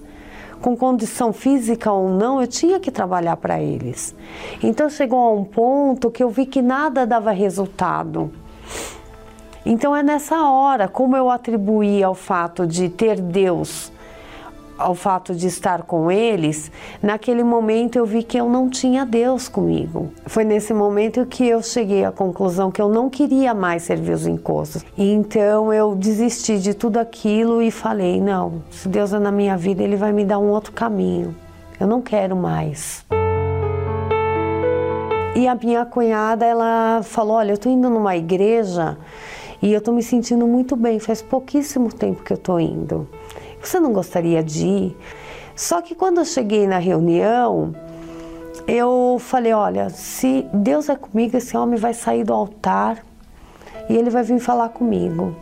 [0.61, 4.15] Com condição física ou não, eu tinha que trabalhar para eles.
[4.63, 8.31] Então chegou a um ponto que eu vi que nada dava resultado.
[9.69, 13.91] Então é nessa hora, como eu atribuí ao fato de ter Deus,
[14.79, 16.71] ao fato de estar com eles,
[17.03, 20.13] naquele momento eu vi que eu não tinha Deus comigo.
[20.25, 24.25] Foi nesse momento que eu cheguei à conclusão que eu não queria mais servir os
[24.25, 24.85] encostos.
[24.97, 29.83] Então eu desisti de tudo aquilo e falei: não, se Deus é na minha vida,
[29.83, 31.35] Ele vai me dar um outro caminho.
[31.81, 33.05] Eu não quero mais.
[35.35, 38.97] E a minha cunhada, ela falou: olha, eu estou indo numa igreja
[39.63, 43.09] e eu estou me sentindo muito bem, faz pouquíssimo tempo que eu estou indo.
[43.63, 44.97] Você não gostaria de ir?
[45.55, 47.75] Só que quando eu cheguei na reunião,
[48.67, 53.05] eu falei: olha, se Deus é comigo, esse homem vai sair do altar
[53.89, 55.35] e ele vai vir falar comigo.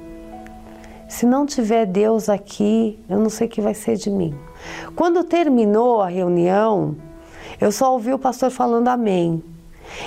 [1.09, 4.35] Se não tiver Deus aqui, eu não sei o que vai ser de mim.
[4.96, 6.96] Quando terminou a reunião,
[7.61, 9.42] eu só ouvi o pastor falando amém.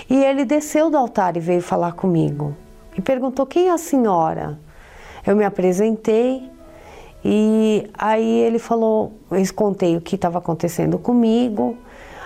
[0.10, 2.56] E ele desceu do altar e veio falar comigo.
[2.98, 4.60] E perguntou: Quem é a senhora?
[5.26, 6.50] Eu me apresentei
[7.24, 11.78] e aí ele falou: Eu contei o que estava acontecendo comigo.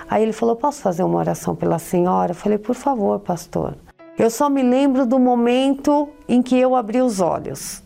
[0.09, 2.31] Aí ele falou: Posso fazer uma oração pela senhora?
[2.31, 3.75] Eu falei: Por favor, pastor.
[4.17, 7.81] Eu só me lembro do momento em que eu abri os olhos,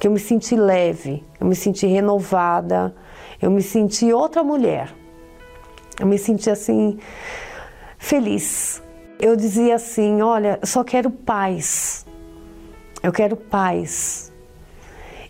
[0.00, 2.94] que eu me senti leve, eu me senti renovada,
[3.40, 4.92] eu me senti outra mulher.
[6.00, 6.98] Eu me senti assim
[7.98, 8.82] feliz.
[9.18, 12.04] Eu dizia assim: olha, só quero paz.
[13.02, 14.32] Eu quero paz.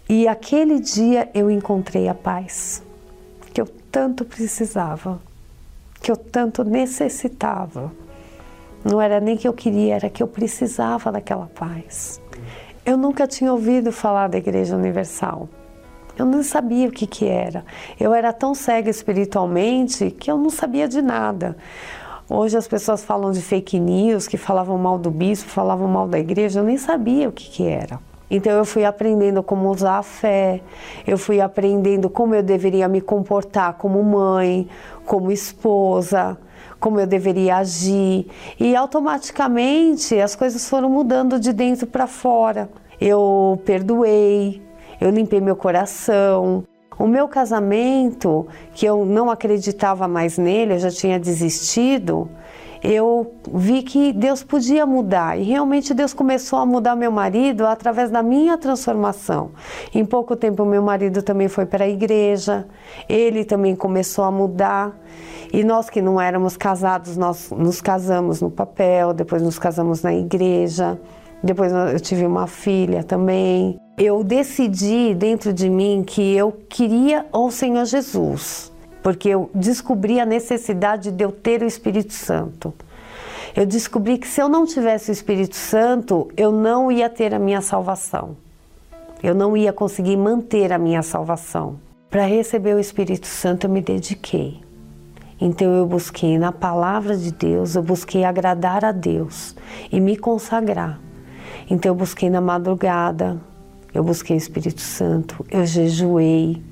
[0.08, 2.82] E aquele dia eu encontrei a paz
[3.52, 5.20] que eu tanto precisava,
[6.00, 7.92] que eu tanto necessitava.
[8.84, 12.20] Não era nem que eu queria, era que eu precisava daquela paz.
[12.84, 15.48] Eu nunca tinha ouvido falar da Igreja Universal.
[16.18, 17.64] Eu não sabia o que, que era.
[17.98, 21.56] Eu era tão cega espiritualmente que eu não sabia de nada.
[22.34, 26.18] Hoje as pessoas falam de fake news, que falavam mal do bispo, falavam mal da
[26.18, 28.00] igreja, eu nem sabia o que, que era.
[28.30, 30.62] Então eu fui aprendendo como usar a fé,
[31.06, 34.66] eu fui aprendendo como eu deveria me comportar como mãe,
[35.04, 36.38] como esposa,
[36.80, 38.26] como eu deveria agir.
[38.58, 42.70] E automaticamente as coisas foram mudando de dentro para fora.
[42.98, 44.62] Eu perdoei,
[44.98, 46.64] eu limpei meu coração.
[46.98, 52.28] O meu casamento, que eu não acreditava mais nele, eu já tinha desistido,
[52.82, 58.10] eu vi que Deus podia mudar e realmente Deus começou a mudar meu marido através
[58.10, 59.52] da minha transformação.
[59.94, 62.66] Em pouco tempo, meu marido também foi para a igreja,
[63.08, 64.98] ele também começou a mudar.
[65.52, 70.12] E nós que não éramos casados, nós nos casamos no papel, depois nos casamos na
[70.12, 70.98] igreja.
[71.42, 73.81] Depois eu tive uma filha também.
[73.96, 80.24] Eu decidi dentro de mim que eu queria o Senhor Jesus, porque eu descobri a
[80.24, 82.72] necessidade de eu ter o Espírito Santo.
[83.54, 87.38] Eu descobri que se eu não tivesse o Espírito Santo, eu não ia ter a
[87.38, 88.34] minha salvação.
[89.22, 91.78] Eu não ia conseguir manter a minha salvação.
[92.08, 94.58] Para receber o Espírito Santo, eu me dediquei.
[95.38, 99.54] Então eu busquei na palavra de Deus, eu busquei agradar a Deus
[99.90, 100.98] e me consagrar.
[101.68, 103.38] Então eu busquei na madrugada,
[103.94, 106.62] eu busquei o Espírito Santo, eu jejuei,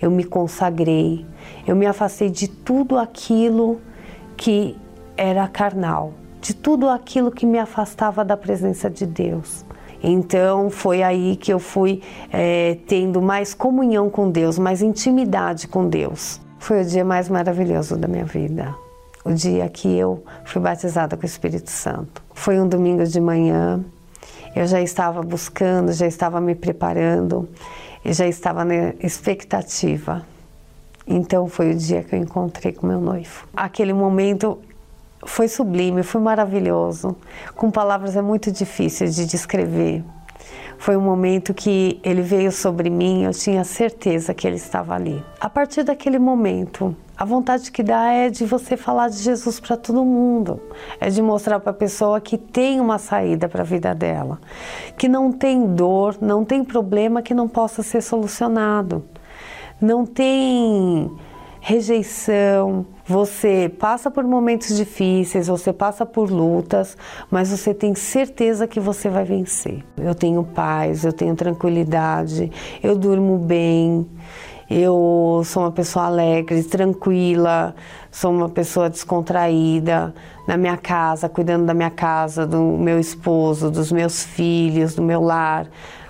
[0.00, 1.24] eu me consagrei,
[1.66, 3.80] eu me afastei de tudo aquilo
[4.36, 4.76] que
[5.16, 9.64] era carnal, de tudo aquilo que me afastava da presença de Deus.
[10.02, 12.02] Então foi aí que eu fui
[12.32, 16.40] é, tendo mais comunhão com Deus, mais intimidade com Deus.
[16.58, 18.74] Foi o dia mais maravilhoso da minha vida.
[19.24, 22.22] O dia que eu fui batizada com o Espírito Santo.
[22.32, 23.84] Foi um domingo de manhã,
[24.54, 27.48] eu já estava buscando, já estava me preparando,
[28.04, 30.24] e já estava na expectativa.
[31.06, 33.46] Então foi o dia que eu encontrei com meu noivo.
[33.56, 34.58] Aquele momento
[35.26, 37.16] foi sublime, foi maravilhoso.
[37.54, 40.04] Com palavras é muito difícil de descrever.
[40.78, 45.22] Foi um momento que ele veio sobre mim, eu tinha certeza que ele estava ali.
[45.40, 49.76] A partir daquele momento, a vontade que dá é de você falar de Jesus para
[49.76, 50.62] todo mundo,
[51.00, 54.40] é de mostrar para a pessoa que tem uma saída para a vida dela,
[54.96, 59.04] que não tem dor, não tem problema que não possa ser solucionado,
[59.80, 61.10] não tem
[61.60, 66.96] rejeição, você passa por momentos difíceis, você passa por lutas,
[67.30, 69.84] mas você tem certeza que você vai vencer.
[69.96, 72.52] Eu tenho paz, eu tenho tranquilidade,
[72.82, 74.06] eu durmo bem,
[74.70, 77.74] eu sou uma pessoa alegre, tranquila,
[78.10, 80.14] sou uma pessoa descontraída
[80.46, 85.20] na minha casa, cuidando da minha casa, do meu esposo, dos meus filhos, do meu
[85.22, 85.66] lar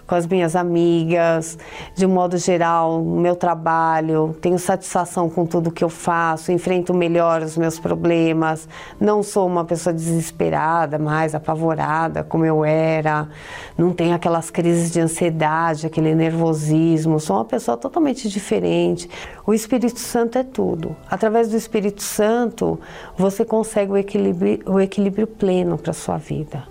[0.09, 1.59] com as minhas amigas,
[1.95, 6.95] de um modo geral, no meu trabalho, tenho satisfação com tudo que eu faço, enfrento
[6.95, 8.67] melhor os meus problemas,
[8.99, 13.29] não sou uma pessoa desesperada, mais apavorada como eu era,
[13.77, 19.11] não tenho aquelas crises de ansiedade, aquele nervosismo, sou uma pessoa totalmente diferente.
[19.47, 20.97] O Espírito Santo é tudo.
[21.11, 22.81] Através do Espírito Santo,
[23.15, 26.65] você consegue o equilíbrio, o equilíbrio pleno para sua vida.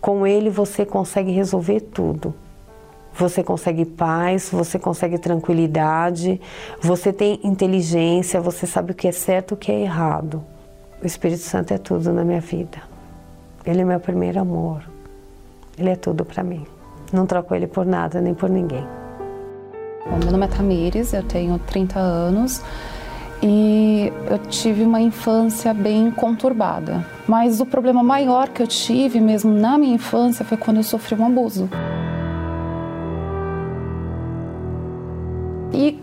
[0.00, 2.34] Com ele você consegue resolver tudo
[3.16, 6.40] você consegue paz, você consegue tranquilidade,
[6.80, 10.44] você tem inteligência, você sabe o que é certo e o que é errado.
[11.02, 12.82] O Espírito Santo é tudo na minha vida.
[13.64, 14.82] Ele é meu primeiro amor.
[15.78, 16.66] Ele é tudo para mim.
[17.12, 18.84] Não troco ele por nada nem por ninguém.
[20.06, 22.62] Bom, meu nome é Tamires, eu tenho 30 anos
[23.42, 27.06] e eu tive uma infância bem conturbada.
[27.28, 31.14] Mas o problema maior que eu tive mesmo na minha infância foi quando eu sofri
[31.14, 31.68] um abuso.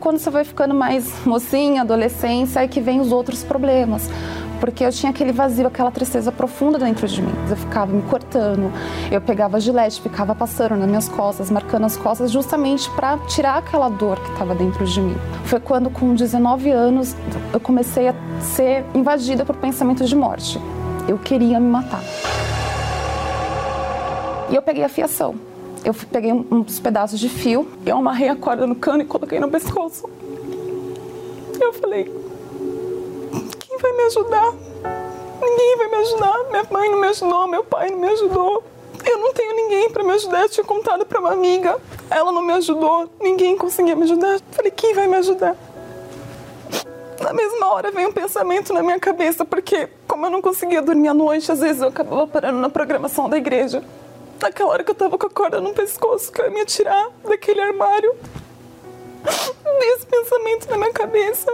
[0.01, 4.09] Quando você vai ficando mais mocinha, adolescência, é que vem os outros problemas.
[4.59, 7.33] porque eu tinha aquele vazio, aquela tristeza profunda dentro de mim.
[7.49, 8.71] Eu ficava me cortando,
[9.11, 13.89] eu pegava gilete, ficava passando nas minhas costas, marcando as costas, justamente para tirar aquela
[13.89, 15.17] dor que estava dentro de mim.
[15.45, 17.15] Foi quando, com 19 anos,
[17.51, 20.61] eu comecei a ser invadida por pensamentos de morte.
[21.07, 22.03] Eu queria me matar.
[24.47, 25.50] E eu peguei a fiação.
[25.84, 29.49] Eu peguei uns pedaços de fio, eu amarrei a corda no cano e coloquei no
[29.49, 30.09] pescoço.
[31.59, 32.11] Eu falei,
[33.82, 34.53] vai me ajudar.
[35.41, 36.38] Ninguém vai me ajudar.
[36.49, 38.63] Minha mãe não me ajudou, meu pai não me ajudou.
[39.03, 40.43] Eu não tenho ninguém para me ajudar.
[40.43, 41.77] Eu tinha contado para uma amiga.
[42.09, 43.09] Ela não me ajudou.
[43.19, 44.39] Ninguém conseguia me ajudar.
[44.51, 45.55] Falei, quem vai me ajudar?
[47.19, 51.07] Na mesma hora veio um pensamento na minha cabeça, porque como eu não conseguia dormir
[51.07, 53.84] à noite, às vezes eu acabava parando na programação da igreja.
[54.41, 57.09] Naquela hora que eu tava com a corda no pescoço, que eu ia me tirar
[57.23, 58.15] daquele armário.
[59.81, 61.51] Esse pensamento na minha cabeça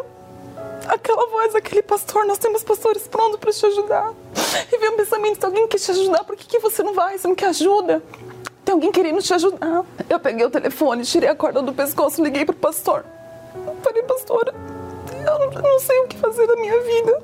[0.87, 4.13] aquela voz, aquele pastor, nós temos pastores prontos para te ajudar.
[4.71, 7.17] E veio um pensamento, se alguém quer te ajudar, por que, que você não vai?
[7.17, 8.01] Você não quer ajuda?
[8.63, 9.85] Tem alguém querendo te ajudar.
[10.09, 13.05] Eu peguei o telefone, tirei a corda do pescoço, liguei pro pastor.
[13.83, 14.53] Falei, pastor,
[15.13, 17.23] eu não sei o que fazer da minha vida.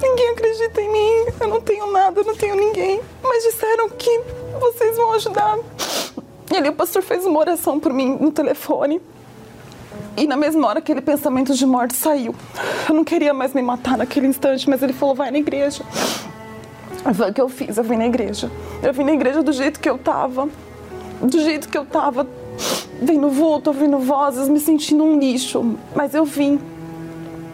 [0.00, 3.00] Ninguém acredita em mim, eu não tenho nada, eu não tenho ninguém.
[3.22, 4.20] Mas disseram que
[4.60, 5.58] vocês vão ajudar.
[6.50, 9.00] E ali o pastor fez uma oração por mim no telefone.
[10.16, 12.34] E na mesma hora aquele pensamento de morte saiu.
[12.88, 15.82] Eu não queria mais me matar naquele instante, mas ele falou: vai na igreja.
[17.14, 18.50] Foi o que eu fiz, eu vim na igreja.
[18.82, 20.48] Eu vim na igreja do jeito que eu tava.
[21.20, 22.26] Do jeito que eu tava.
[23.00, 25.76] Vendo vulto, ouvindo vozes, me sentindo um lixo.
[25.94, 26.60] Mas eu vim.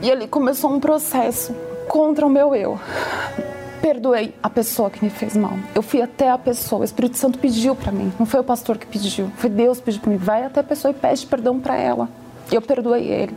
[0.03, 1.55] E ali começou um processo
[1.91, 2.79] contra o meu eu.
[3.83, 5.55] Perdoei a pessoa que me fez mal.
[5.75, 6.83] Eu fui até a pessoa.
[6.83, 8.13] O Espírito Santo pediu para mim.
[8.17, 9.29] Não foi o pastor que pediu.
[9.37, 10.17] Foi Deus que pediu para mim.
[10.17, 12.09] Vai até a pessoa e pede perdão para ela.
[12.53, 13.37] Eu perdoei ele.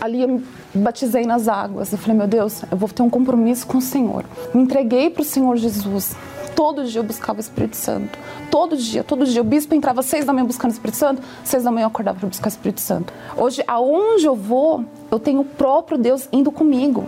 [0.00, 1.92] Ali eu me batizei nas águas.
[1.92, 4.24] Eu falei, meu Deus, eu vou ter um compromisso com o Senhor.
[4.54, 6.16] Me entreguei para o Senhor Jesus.
[6.58, 8.18] Todo dia eu buscava o Espírito Santo.
[8.50, 9.40] Todo dia, todo dia.
[9.40, 11.86] O bispo entrava às seis da manhã buscando o Espírito Santo, seis da manhã eu
[11.86, 13.12] acordava para buscar o Espírito Santo.
[13.36, 17.06] Hoje, aonde eu vou, eu tenho o próprio Deus indo comigo.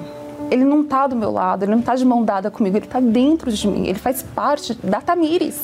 [0.52, 3.00] Ele não está do meu lado, ele não está de mão dada comigo, ele está
[3.00, 5.60] dentro de mim, ele faz parte da Tamires.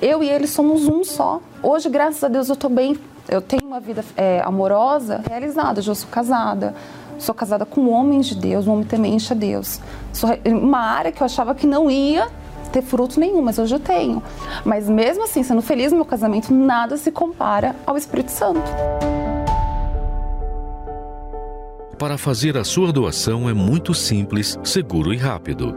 [0.00, 1.42] Eu e ele somos um só.
[1.62, 2.96] Hoje, graças a Deus, eu estou bem
[3.28, 6.74] eu tenho uma vida é, amorosa realizada, já sou casada.
[7.18, 9.80] Sou casada com um homem de Deus, um homem temente a Deus.
[10.14, 12.28] Sou uma área que eu achava que não ia
[12.68, 14.22] ter fruto nenhum, mas hoje eu tenho.
[14.64, 18.70] Mas mesmo assim, sendo feliz no meu casamento, nada se compara ao Espírito Santo.
[21.98, 25.74] Para fazer a sua doação é muito simples, seguro e rápido.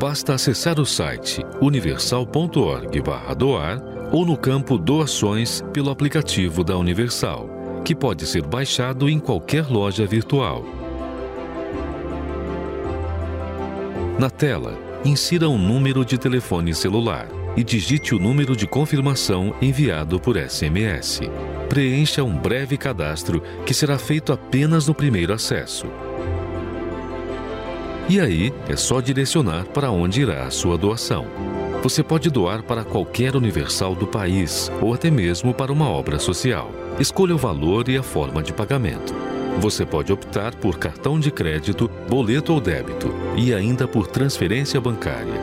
[0.00, 7.48] Basta acessar o site universal.org/doar ou no campo Doações pelo aplicativo da Universal,
[7.84, 10.64] que pode ser baixado em qualquer loja virtual.
[14.18, 20.18] Na tela, insira um número de telefone celular e digite o número de confirmação enviado
[20.18, 21.20] por SMS.
[21.68, 25.86] Preencha um breve cadastro que será feito apenas no primeiro acesso.
[28.08, 31.26] E aí é só direcionar para onde irá a sua doação.
[31.82, 36.72] Você pode doar para qualquer universal do país ou até mesmo para uma obra social.
[36.98, 39.27] Escolha o valor e a forma de pagamento.
[39.60, 45.34] Você pode optar por cartão de crédito, boleto ou débito e ainda por transferência bancária.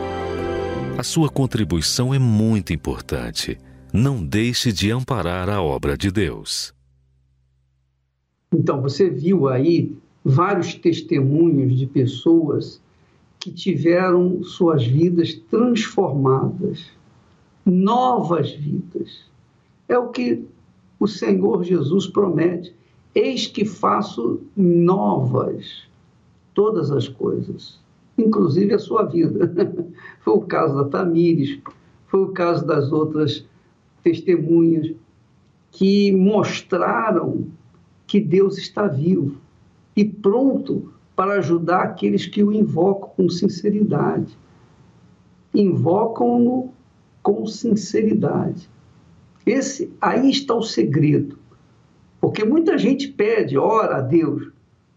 [0.96, 3.58] A sua contribuição é muito importante.
[3.92, 6.72] Não deixe de amparar a obra de Deus.
[8.50, 9.94] Então, você viu aí
[10.24, 12.80] vários testemunhos de pessoas
[13.38, 16.86] que tiveram suas vidas transformadas,
[17.66, 19.26] novas vidas.
[19.86, 20.42] É o que
[20.98, 22.75] o Senhor Jesus promete.
[23.16, 25.88] Eis que faço novas
[26.52, 27.80] todas as coisas,
[28.18, 29.50] inclusive a sua vida.
[30.20, 31.58] Foi o caso da Tamires,
[32.08, 33.42] foi o caso das outras
[34.02, 34.94] testemunhas
[35.70, 37.46] que mostraram
[38.06, 39.36] que Deus está vivo
[39.96, 44.36] e pronto para ajudar aqueles que o invocam com sinceridade.
[45.54, 46.70] Invocam-no
[47.22, 48.68] com sinceridade.
[49.46, 51.45] Esse aí está o segredo.
[52.26, 54.50] Porque muita gente pede, ora a Deus,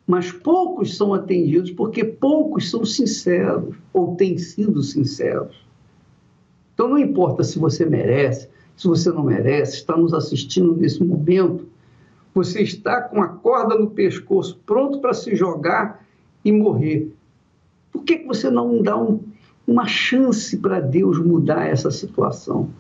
[0.08, 5.64] mas poucos são atendidos porque poucos são sinceros ou têm sido sinceros.
[6.74, 11.68] Então não importa se você merece, se você não merece, está nos assistindo nesse momento,
[12.34, 16.04] você está com a corda no pescoço, pronto para se jogar
[16.44, 17.14] e morrer.
[17.92, 19.20] Por que, que você não dá um,
[19.68, 22.72] uma chance para Deus mudar essa situação?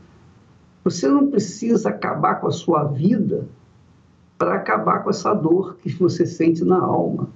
[0.83, 3.47] Você não precisa acabar com a sua vida
[4.39, 7.29] para acabar com essa dor que você sente na alma.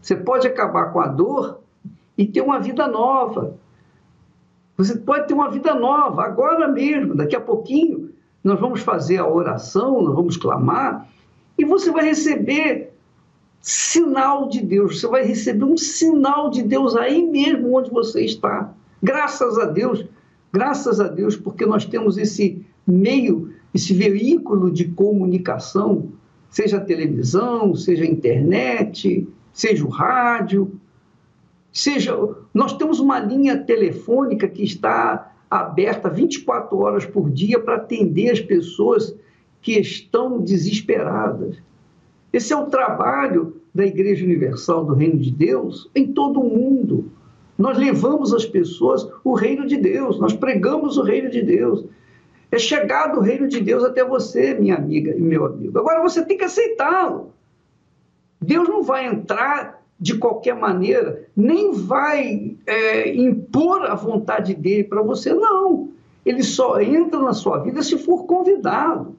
[0.00, 1.60] Você pode acabar com a dor
[2.16, 3.56] e ter uma vida nova.
[4.76, 8.10] Você pode ter uma vida nova, agora mesmo, daqui a pouquinho.
[8.44, 11.06] Nós vamos fazer a oração, nós vamos clamar,
[11.58, 12.92] e você vai receber
[13.60, 15.00] sinal de Deus.
[15.00, 18.72] Você vai receber um sinal de Deus aí mesmo onde você está.
[19.02, 20.06] Graças a Deus,
[20.52, 26.12] graças a Deus, porque nós temos esse meio, esse veículo de comunicação,
[26.50, 30.72] seja a televisão, seja a internet, seja o rádio,
[31.72, 32.16] seja.
[32.52, 38.40] Nós temos uma linha telefônica que está aberta 24 horas por dia para atender as
[38.40, 39.14] pessoas
[39.62, 41.56] que estão desesperadas.
[42.32, 47.10] Esse é o trabalho da Igreja Universal do Reino de Deus em todo o mundo.
[47.58, 51.84] Nós levamos às pessoas o reino de Deus, nós pregamos o reino de Deus.
[52.52, 55.78] É chegado o reino de Deus até você, minha amiga e meu amigo.
[55.78, 57.32] Agora você tem que aceitá-lo.
[58.40, 65.02] Deus não vai entrar de qualquer maneira, nem vai é, impor a vontade dele para
[65.02, 65.90] você, não.
[66.24, 69.14] Ele só entra na sua vida se for convidado.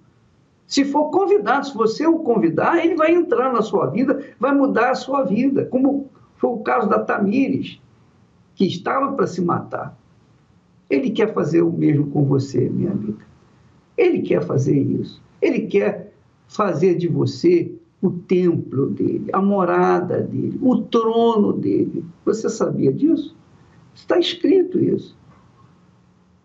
[0.66, 4.92] Se for convidado, se você o convidar, ele vai entrar na sua vida, vai mudar
[4.92, 7.80] a sua vida, como foi o caso da Tamires,
[8.56, 9.96] que estava para se matar.
[10.92, 13.26] Ele quer fazer o mesmo com você, minha amiga.
[13.98, 15.22] Ele quer fazer isso.
[15.42, 16.14] Ele quer
[16.50, 22.04] fazer de você o templo dele, a morada dele, o trono dele.
[22.26, 23.34] Você sabia disso?
[23.96, 25.16] Está escrito isso.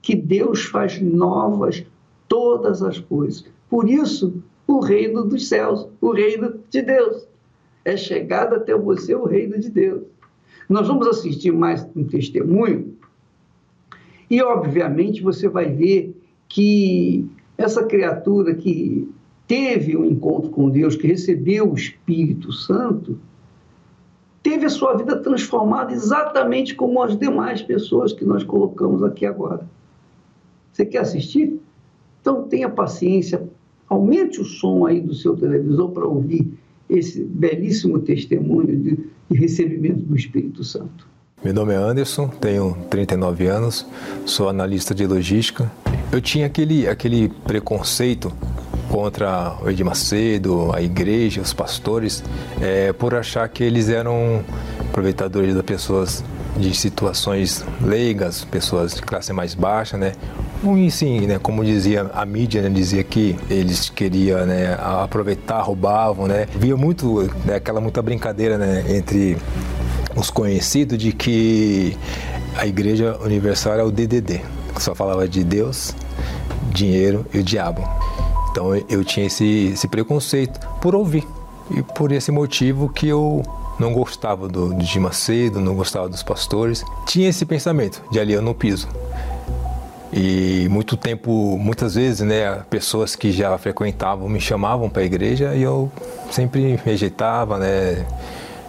[0.01, 1.85] Que Deus faz novas
[2.29, 3.45] todas as coisas.
[3.69, 7.27] Por isso, o reino dos céus, o reino de Deus.
[7.85, 10.03] É chegado até você o reino de Deus.
[10.69, 12.97] Nós vamos assistir mais um testemunho
[14.29, 16.17] e, obviamente, você vai ver
[16.49, 19.09] que essa criatura que
[19.47, 23.19] teve um encontro com Deus, que recebeu o Espírito Santo,
[24.43, 29.69] teve a sua vida transformada exatamente como as demais pessoas que nós colocamos aqui agora.
[30.73, 31.59] Você quer assistir?
[32.21, 33.49] Então tenha paciência,
[33.89, 36.53] aumente o som aí do seu televisor para ouvir
[36.89, 41.09] esse belíssimo testemunho de, de recebimento do Espírito Santo.
[41.45, 43.87] Meu nome é Anderson, tenho 39 anos,
[44.25, 45.71] sou analista de logística.
[46.11, 48.33] Eu tinha aquele, aquele preconceito
[48.89, 52.25] contra o Edir Macedo, a igreja, os pastores,
[52.61, 54.43] é, por achar que eles eram
[54.81, 56.25] aproveitadores das pessoas
[56.57, 60.13] de situações leigas, pessoas de classe mais baixa, né?
[60.65, 66.27] E sim, né, como dizia a mídia, né, dizia que eles queriam né, aproveitar, roubavam,
[66.27, 66.47] né?
[66.57, 69.37] Via muito né, aquela muita brincadeira né, entre
[70.17, 71.97] os conhecidos de que
[72.57, 74.41] a Igreja Universal era o DDD,
[74.75, 75.95] que só falava de Deus,
[76.73, 77.87] dinheiro e o diabo.
[78.51, 81.27] Então eu tinha esse, esse preconceito por ouvir.
[81.71, 83.43] E por esse motivo que eu
[83.79, 86.83] não gostava do, de Macedo, não gostava dos pastores.
[87.07, 88.89] Tinha esse pensamento de ali eu não piso.
[90.13, 95.55] E muito tempo, muitas vezes, né, pessoas que já frequentavam me chamavam para a igreja
[95.55, 95.91] e eu
[96.31, 98.07] sempre rejeitava, né?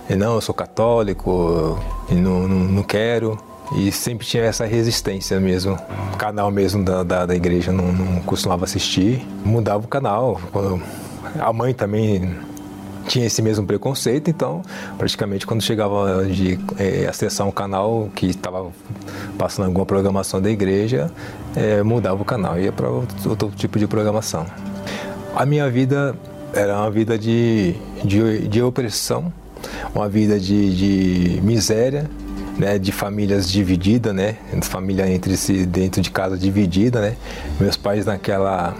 [0.09, 1.77] E não, eu sou católico,
[2.09, 3.37] e não, não, não quero.
[3.75, 5.77] E sempre tinha essa resistência mesmo.
[6.13, 9.25] O canal mesmo da, da, da igreja não, não, costumava assistir.
[9.43, 10.39] Mudava o canal.
[11.39, 12.37] A mãe também
[13.07, 14.61] tinha esse mesmo preconceito, então
[14.97, 18.69] praticamente quando chegava de é, acessar um canal que estava
[19.37, 21.09] passando alguma programação da igreja,
[21.55, 24.45] é, mudava o canal, ia para outro, tipo de programação.
[25.35, 26.15] A minha vida
[26.53, 29.31] era uma vida de, de, de opressão,
[29.93, 32.09] uma vida de, de miséria,
[32.57, 37.15] né, de famílias divididas, né, família entre si dentro de casa dividida, né.
[37.59, 38.75] Meus pais naquela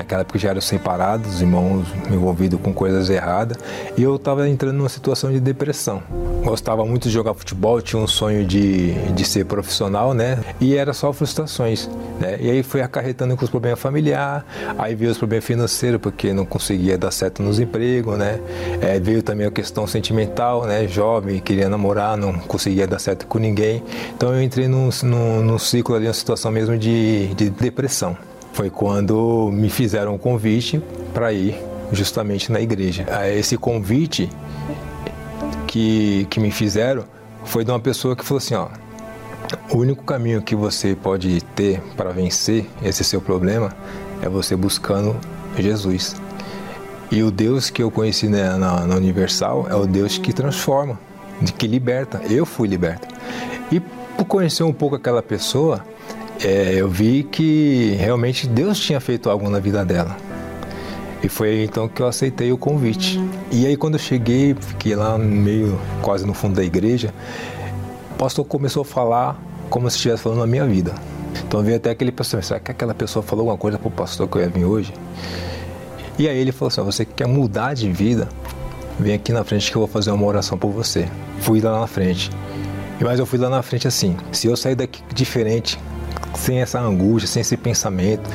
[0.00, 3.58] Naquela época já eram separados, irmãos envolvidos com coisas erradas,
[3.98, 6.02] e eu estava entrando numa situação de depressão.
[6.42, 10.38] Gostava muito de jogar futebol, tinha um sonho de, de ser profissional, né?
[10.58, 11.86] E era só frustrações,
[12.18, 12.38] né?
[12.40, 14.42] E aí foi acarretando com os problemas familiares,
[14.78, 18.40] aí veio os problemas financeiros, porque não conseguia dar certo nos empregos, né?
[18.80, 20.88] É, veio também a questão sentimental, né?
[20.88, 23.82] Jovem, queria namorar, não conseguia dar certo com ninguém.
[24.16, 28.16] Então eu entrei num, num, num ciclo ali, uma situação mesmo de, de depressão
[28.52, 30.82] foi quando me fizeram um convite
[31.12, 31.56] para ir
[31.92, 33.06] justamente na igreja.
[33.34, 34.28] Esse convite
[35.66, 37.04] que, que me fizeram
[37.44, 38.68] foi de uma pessoa que falou assim, ó,
[39.72, 43.74] o único caminho que você pode ter para vencer esse seu problema
[44.22, 45.16] é você buscando
[45.58, 46.16] Jesus.
[47.10, 50.98] E o Deus que eu conheci na, na, na Universal é o Deus que transforma,
[51.40, 52.20] de que liberta.
[52.28, 53.08] Eu fui liberto.
[53.72, 55.84] E por conhecer um pouco aquela pessoa,
[56.42, 60.16] é, eu vi que realmente Deus tinha feito algo na vida dela.
[61.22, 63.20] E foi aí então que eu aceitei o convite.
[63.50, 67.12] E aí quando eu cheguei, fiquei lá meio quase no fundo da igreja,
[68.12, 70.94] o pastor começou a falar como se estivesse falando a minha vida.
[71.46, 74.26] Então veio até aquele pessoal, será que aquela pessoa falou alguma coisa para o pastor
[74.26, 74.94] que eu ia vir hoje?
[76.18, 78.28] E aí ele falou assim, você quer mudar de vida?
[78.98, 81.08] Vem aqui na frente que eu vou fazer uma oração por você.
[81.40, 82.30] Fui lá na frente.
[83.00, 85.78] Mas eu fui lá na frente assim, se eu sair daqui diferente,
[86.34, 88.28] sem essa angústia, sem esse pensamento,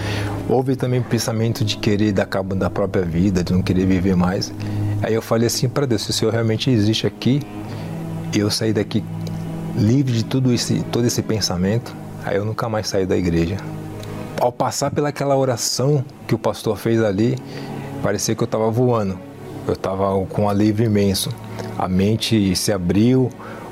[0.48, 4.16] houve também o pensamento de querer dar cabo da própria vida, de não querer viver
[4.16, 4.54] mais.
[5.02, 7.42] Aí eu falei assim para Deus, se o Senhor realmente existe aqui,
[8.34, 9.04] eu sair daqui
[9.76, 13.58] livre de tudo esse, todo esse pensamento, aí eu nunca mais saí da igreja.
[14.40, 17.38] Ao passar pelaquela oração que o pastor fez ali,
[18.02, 19.18] parecia que eu estava voando.
[19.68, 21.30] Eu estava com um alívio imenso.
[21.78, 23.30] A mente se abriu,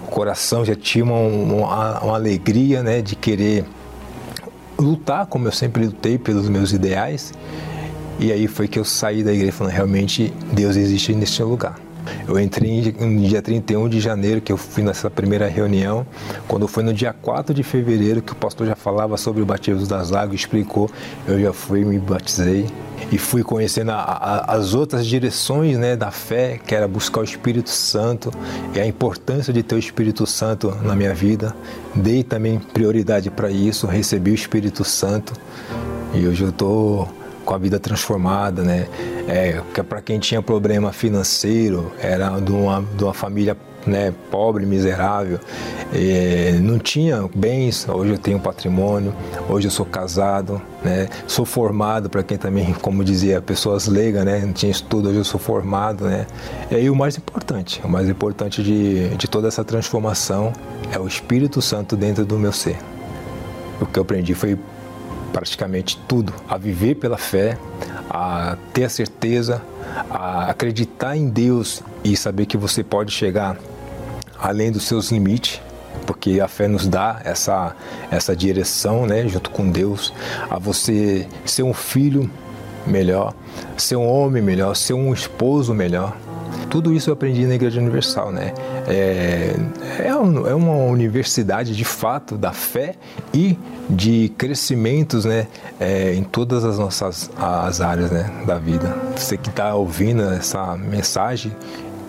[0.08, 3.66] o coração já tinha uma, uma, uma alegria né, de querer
[4.84, 7.34] lutar, como eu sempre lutei pelos meus ideais.
[8.20, 11.80] E aí foi que eu saí da igreja falando, realmente Deus existe neste lugar.
[12.28, 16.06] Eu entrei no dia 31 de janeiro, que eu fui nessa primeira reunião.
[16.48, 19.86] Quando foi no dia 4 de fevereiro, que o pastor já falava sobre o batismo
[19.88, 20.90] das águas, explicou,
[21.28, 22.68] eu já fui me batizei
[23.12, 27.24] e fui conhecendo a, a, as outras direções né, da fé, que era buscar o
[27.24, 28.32] Espírito Santo
[28.74, 31.56] e a importância de ter o Espírito Santo na minha vida.
[31.96, 35.34] Dei também prioridade para isso, recebi o Espírito Santo
[36.14, 37.10] e hoje eu estou
[37.44, 38.88] com a vida transformada, né?
[39.28, 45.40] É, para quem tinha problema financeiro, era de uma, de uma família né, pobre, miserável,
[45.94, 49.14] é, não tinha bens, hoje eu tenho patrimônio,
[49.50, 54.40] hoje eu sou casado, né, sou formado, para quem também, como dizia, pessoas leigas, né,
[54.40, 56.06] não tinha estudo, hoje eu sou formado.
[56.06, 56.26] Né,
[56.72, 60.54] e aí o mais importante, o mais importante de, de toda essa transformação
[60.92, 62.78] é o Espírito Santo dentro do meu ser.
[63.82, 64.58] O que eu aprendi foi
[65.34, 67.58] praticamente tudo, a viver pela fé,
[68.10, 69.62] a ter a certeza,
[70.10, 73.58] a acreditar em Deus e saber que você pode chegar
[74.44, 75.62] além dos seus limites,
[76.06, 77.74] porque a fé nos dá essa,
[78.12, 80.14] essa direção, né, junto com Deus,
[80.50, 82.30] a você ser um filho
[82.86, 83.34] melhor,
[83.78, 86.18] ser um homem melhor, ser um esposo melhor.
[86.70, 88.54] Tudo isso eu aprendi na Igreja Universal, né?
[88.88, 89.56] É,
[90.00, 92.96] é, um, é uma universidade de fato da fé
[93.34, 93.58] e
[93.90, 95.48] de crescimentos, né?
[95.80, 98.96] É, em todas as nossas as áreas né, da vida.
[99.16, 101.52] Você que está ouvindo essa mensagem,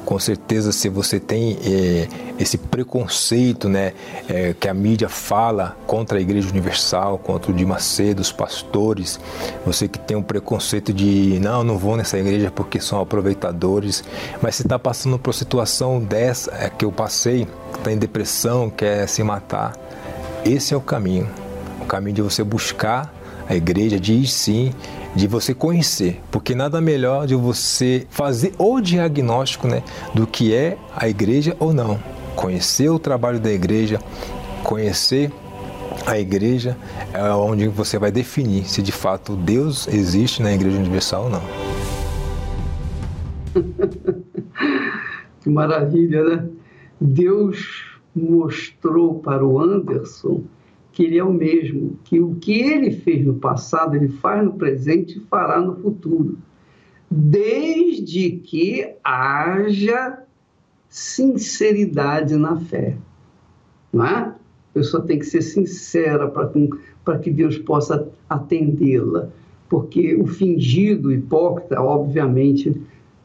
[0.05, 3.93] com certeza se você tem é, esse preconceito né,
[4.29, 9.19] é, que a mídia fala contra a Igreja Universal, contra o de Macedo, os pastores,
[9.65, 14.05] você que tem um preconceito de não, não vou nessa igreja porque são aproveitadores,
[14.43, 18.71] mas você está passando por uma situação dessa é, que eu passei, está em depressão,
[18.71, 19.73] quer se matar,
[20.45, 21.29] esse é o caminho,
[21.81, 23.13] o caminho de você buscar
[23.49, 24.73] a igreja, de ir sim
[25.15, 30.77] de você conhecer, porque nada melhor de você fazer o diagnóstico né, do que é
[30.95, 31.99] a igreja ou não.
[32.35, 34.01] Conhecer o trabalho da igreja,
[34.65, 35.31] conhecer
[36.07, 36.77] a igreja
[37.13, 41.43] é onde você vai definir se de fato Deus existe na Igreja Universal ou não.
[45.41, 46.49] que maravilha, né?
[47.01, 47.85] Deus
[48.15, 50.43] mostrou para o Anderson
[50.95, 54.53] que ele é o mesmo, que o que ele fez no passado, ele faz no
[54.55, 56.39] presente e fará no futuro,
[57.11, 60.23] desde que haja
[60.89, 62.97] sinceridade na fé.
[63.93, 64.19] Não é?
[64.19, 64.37] A
[64.73, 69.29] pessoa tem que ser sincera para que Deus possa atendê-la,
[69.69, 72.81] porque o fingido, o hipócrita, obviamente,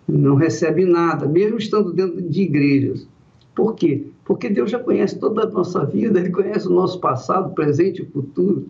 [0.07, 3.07] não recebe nada, mesmo estando dentro de igrejas.
[3.53, 4.07] Por quê?
[4.29, 8.05] Porque Deus já conhece toda a nossa vida, Ele conhece o nosso passado, presente e
[8.05, 8.69] futuro.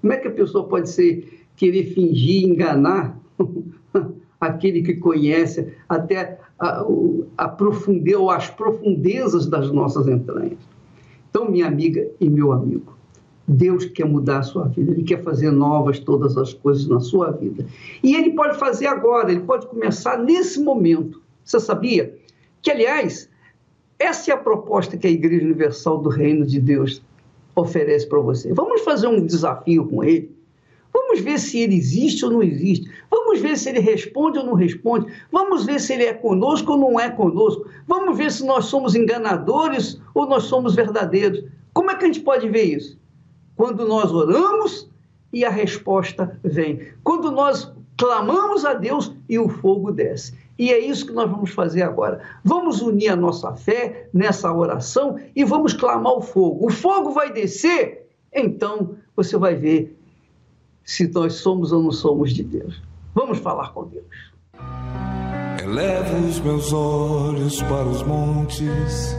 [0.00, 3.18] Como é que a pessoa pode ser, querer fingir, enganar
[4.40, 6.86] aquele que conhece até a,
[7.36, 10.60] as profundezas das nossas entranhas?
[11.28, 12.96] Então, minha amiga e meu amigo,
[13.48, 17.32] Deus quer mudar a sua vida, Ele quer fazer novas todas as coisas na sua
[17.32, 17.66] vida.
[18.00, 21.20] E Ele pode fazer agora, Ele pode começar nesse momento.
[21.44, 22.16] Você sabia?
[22.62, 23.28] Que, aliás,
[24.00, 27.02] essa é a proposta que a Igreja Universal do Reino de Deus
[27.54, 28.52] oferece para você.
[28.52, 30.34] Vamos fazer um desafio com ele.
[30.92, 32.90] Vamos ver se ele existe ou não existe.
[33.10, 35.12] Vamos ver se ele responde ou não responde.
[35.30, 37.68] Vamos ver se ele é conosco ou não é conosco.
[37.86, 41.44] Vamos ver se nós somos enganadores ou nós somos verdadeiros.
[41.74, 42.98] Como é que a gente pode ver isso?
[43.54, 44.90] Quando nós oramos
[45.32, 46.80] e a resposta vem.
[47.04, 50.32] Quando nós clamamos a Deus e o fogo desce.
[50.60, 52.20] E é isso que nós vamos fazer agora.
[52.44, 56.66] Vamos unir a nossa fé nessa oração e vamos clamar o fogo.
[56.66, 59.98] O fogo vai descer, então você vai ver
[60.84, 62.78] se nós somos ou não somos de Deus.
[63.14, 64.04] Vamos falar com Deus.
[65.62, 69.16] Elevo os meus olhos para os montes,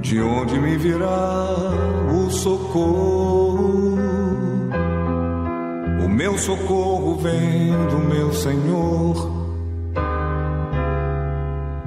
[0.00, 1.46] de onde me virá
[2.10, 3.91] o socorro.
[6.12, 9.32] Meu socorro vem do meu Senhor,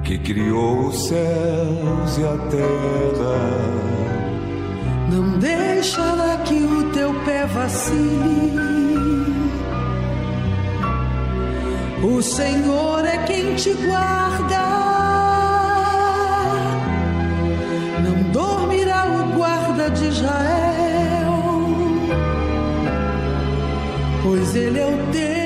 [0.04, 3.36] que criou os céus e a terra.
[5.10, 8.76] Não deixará que o teu pé vacile
[12.02, 14.85] O Senhor é quem te guarda.
[24.36, 25.45] Pois ele é o teu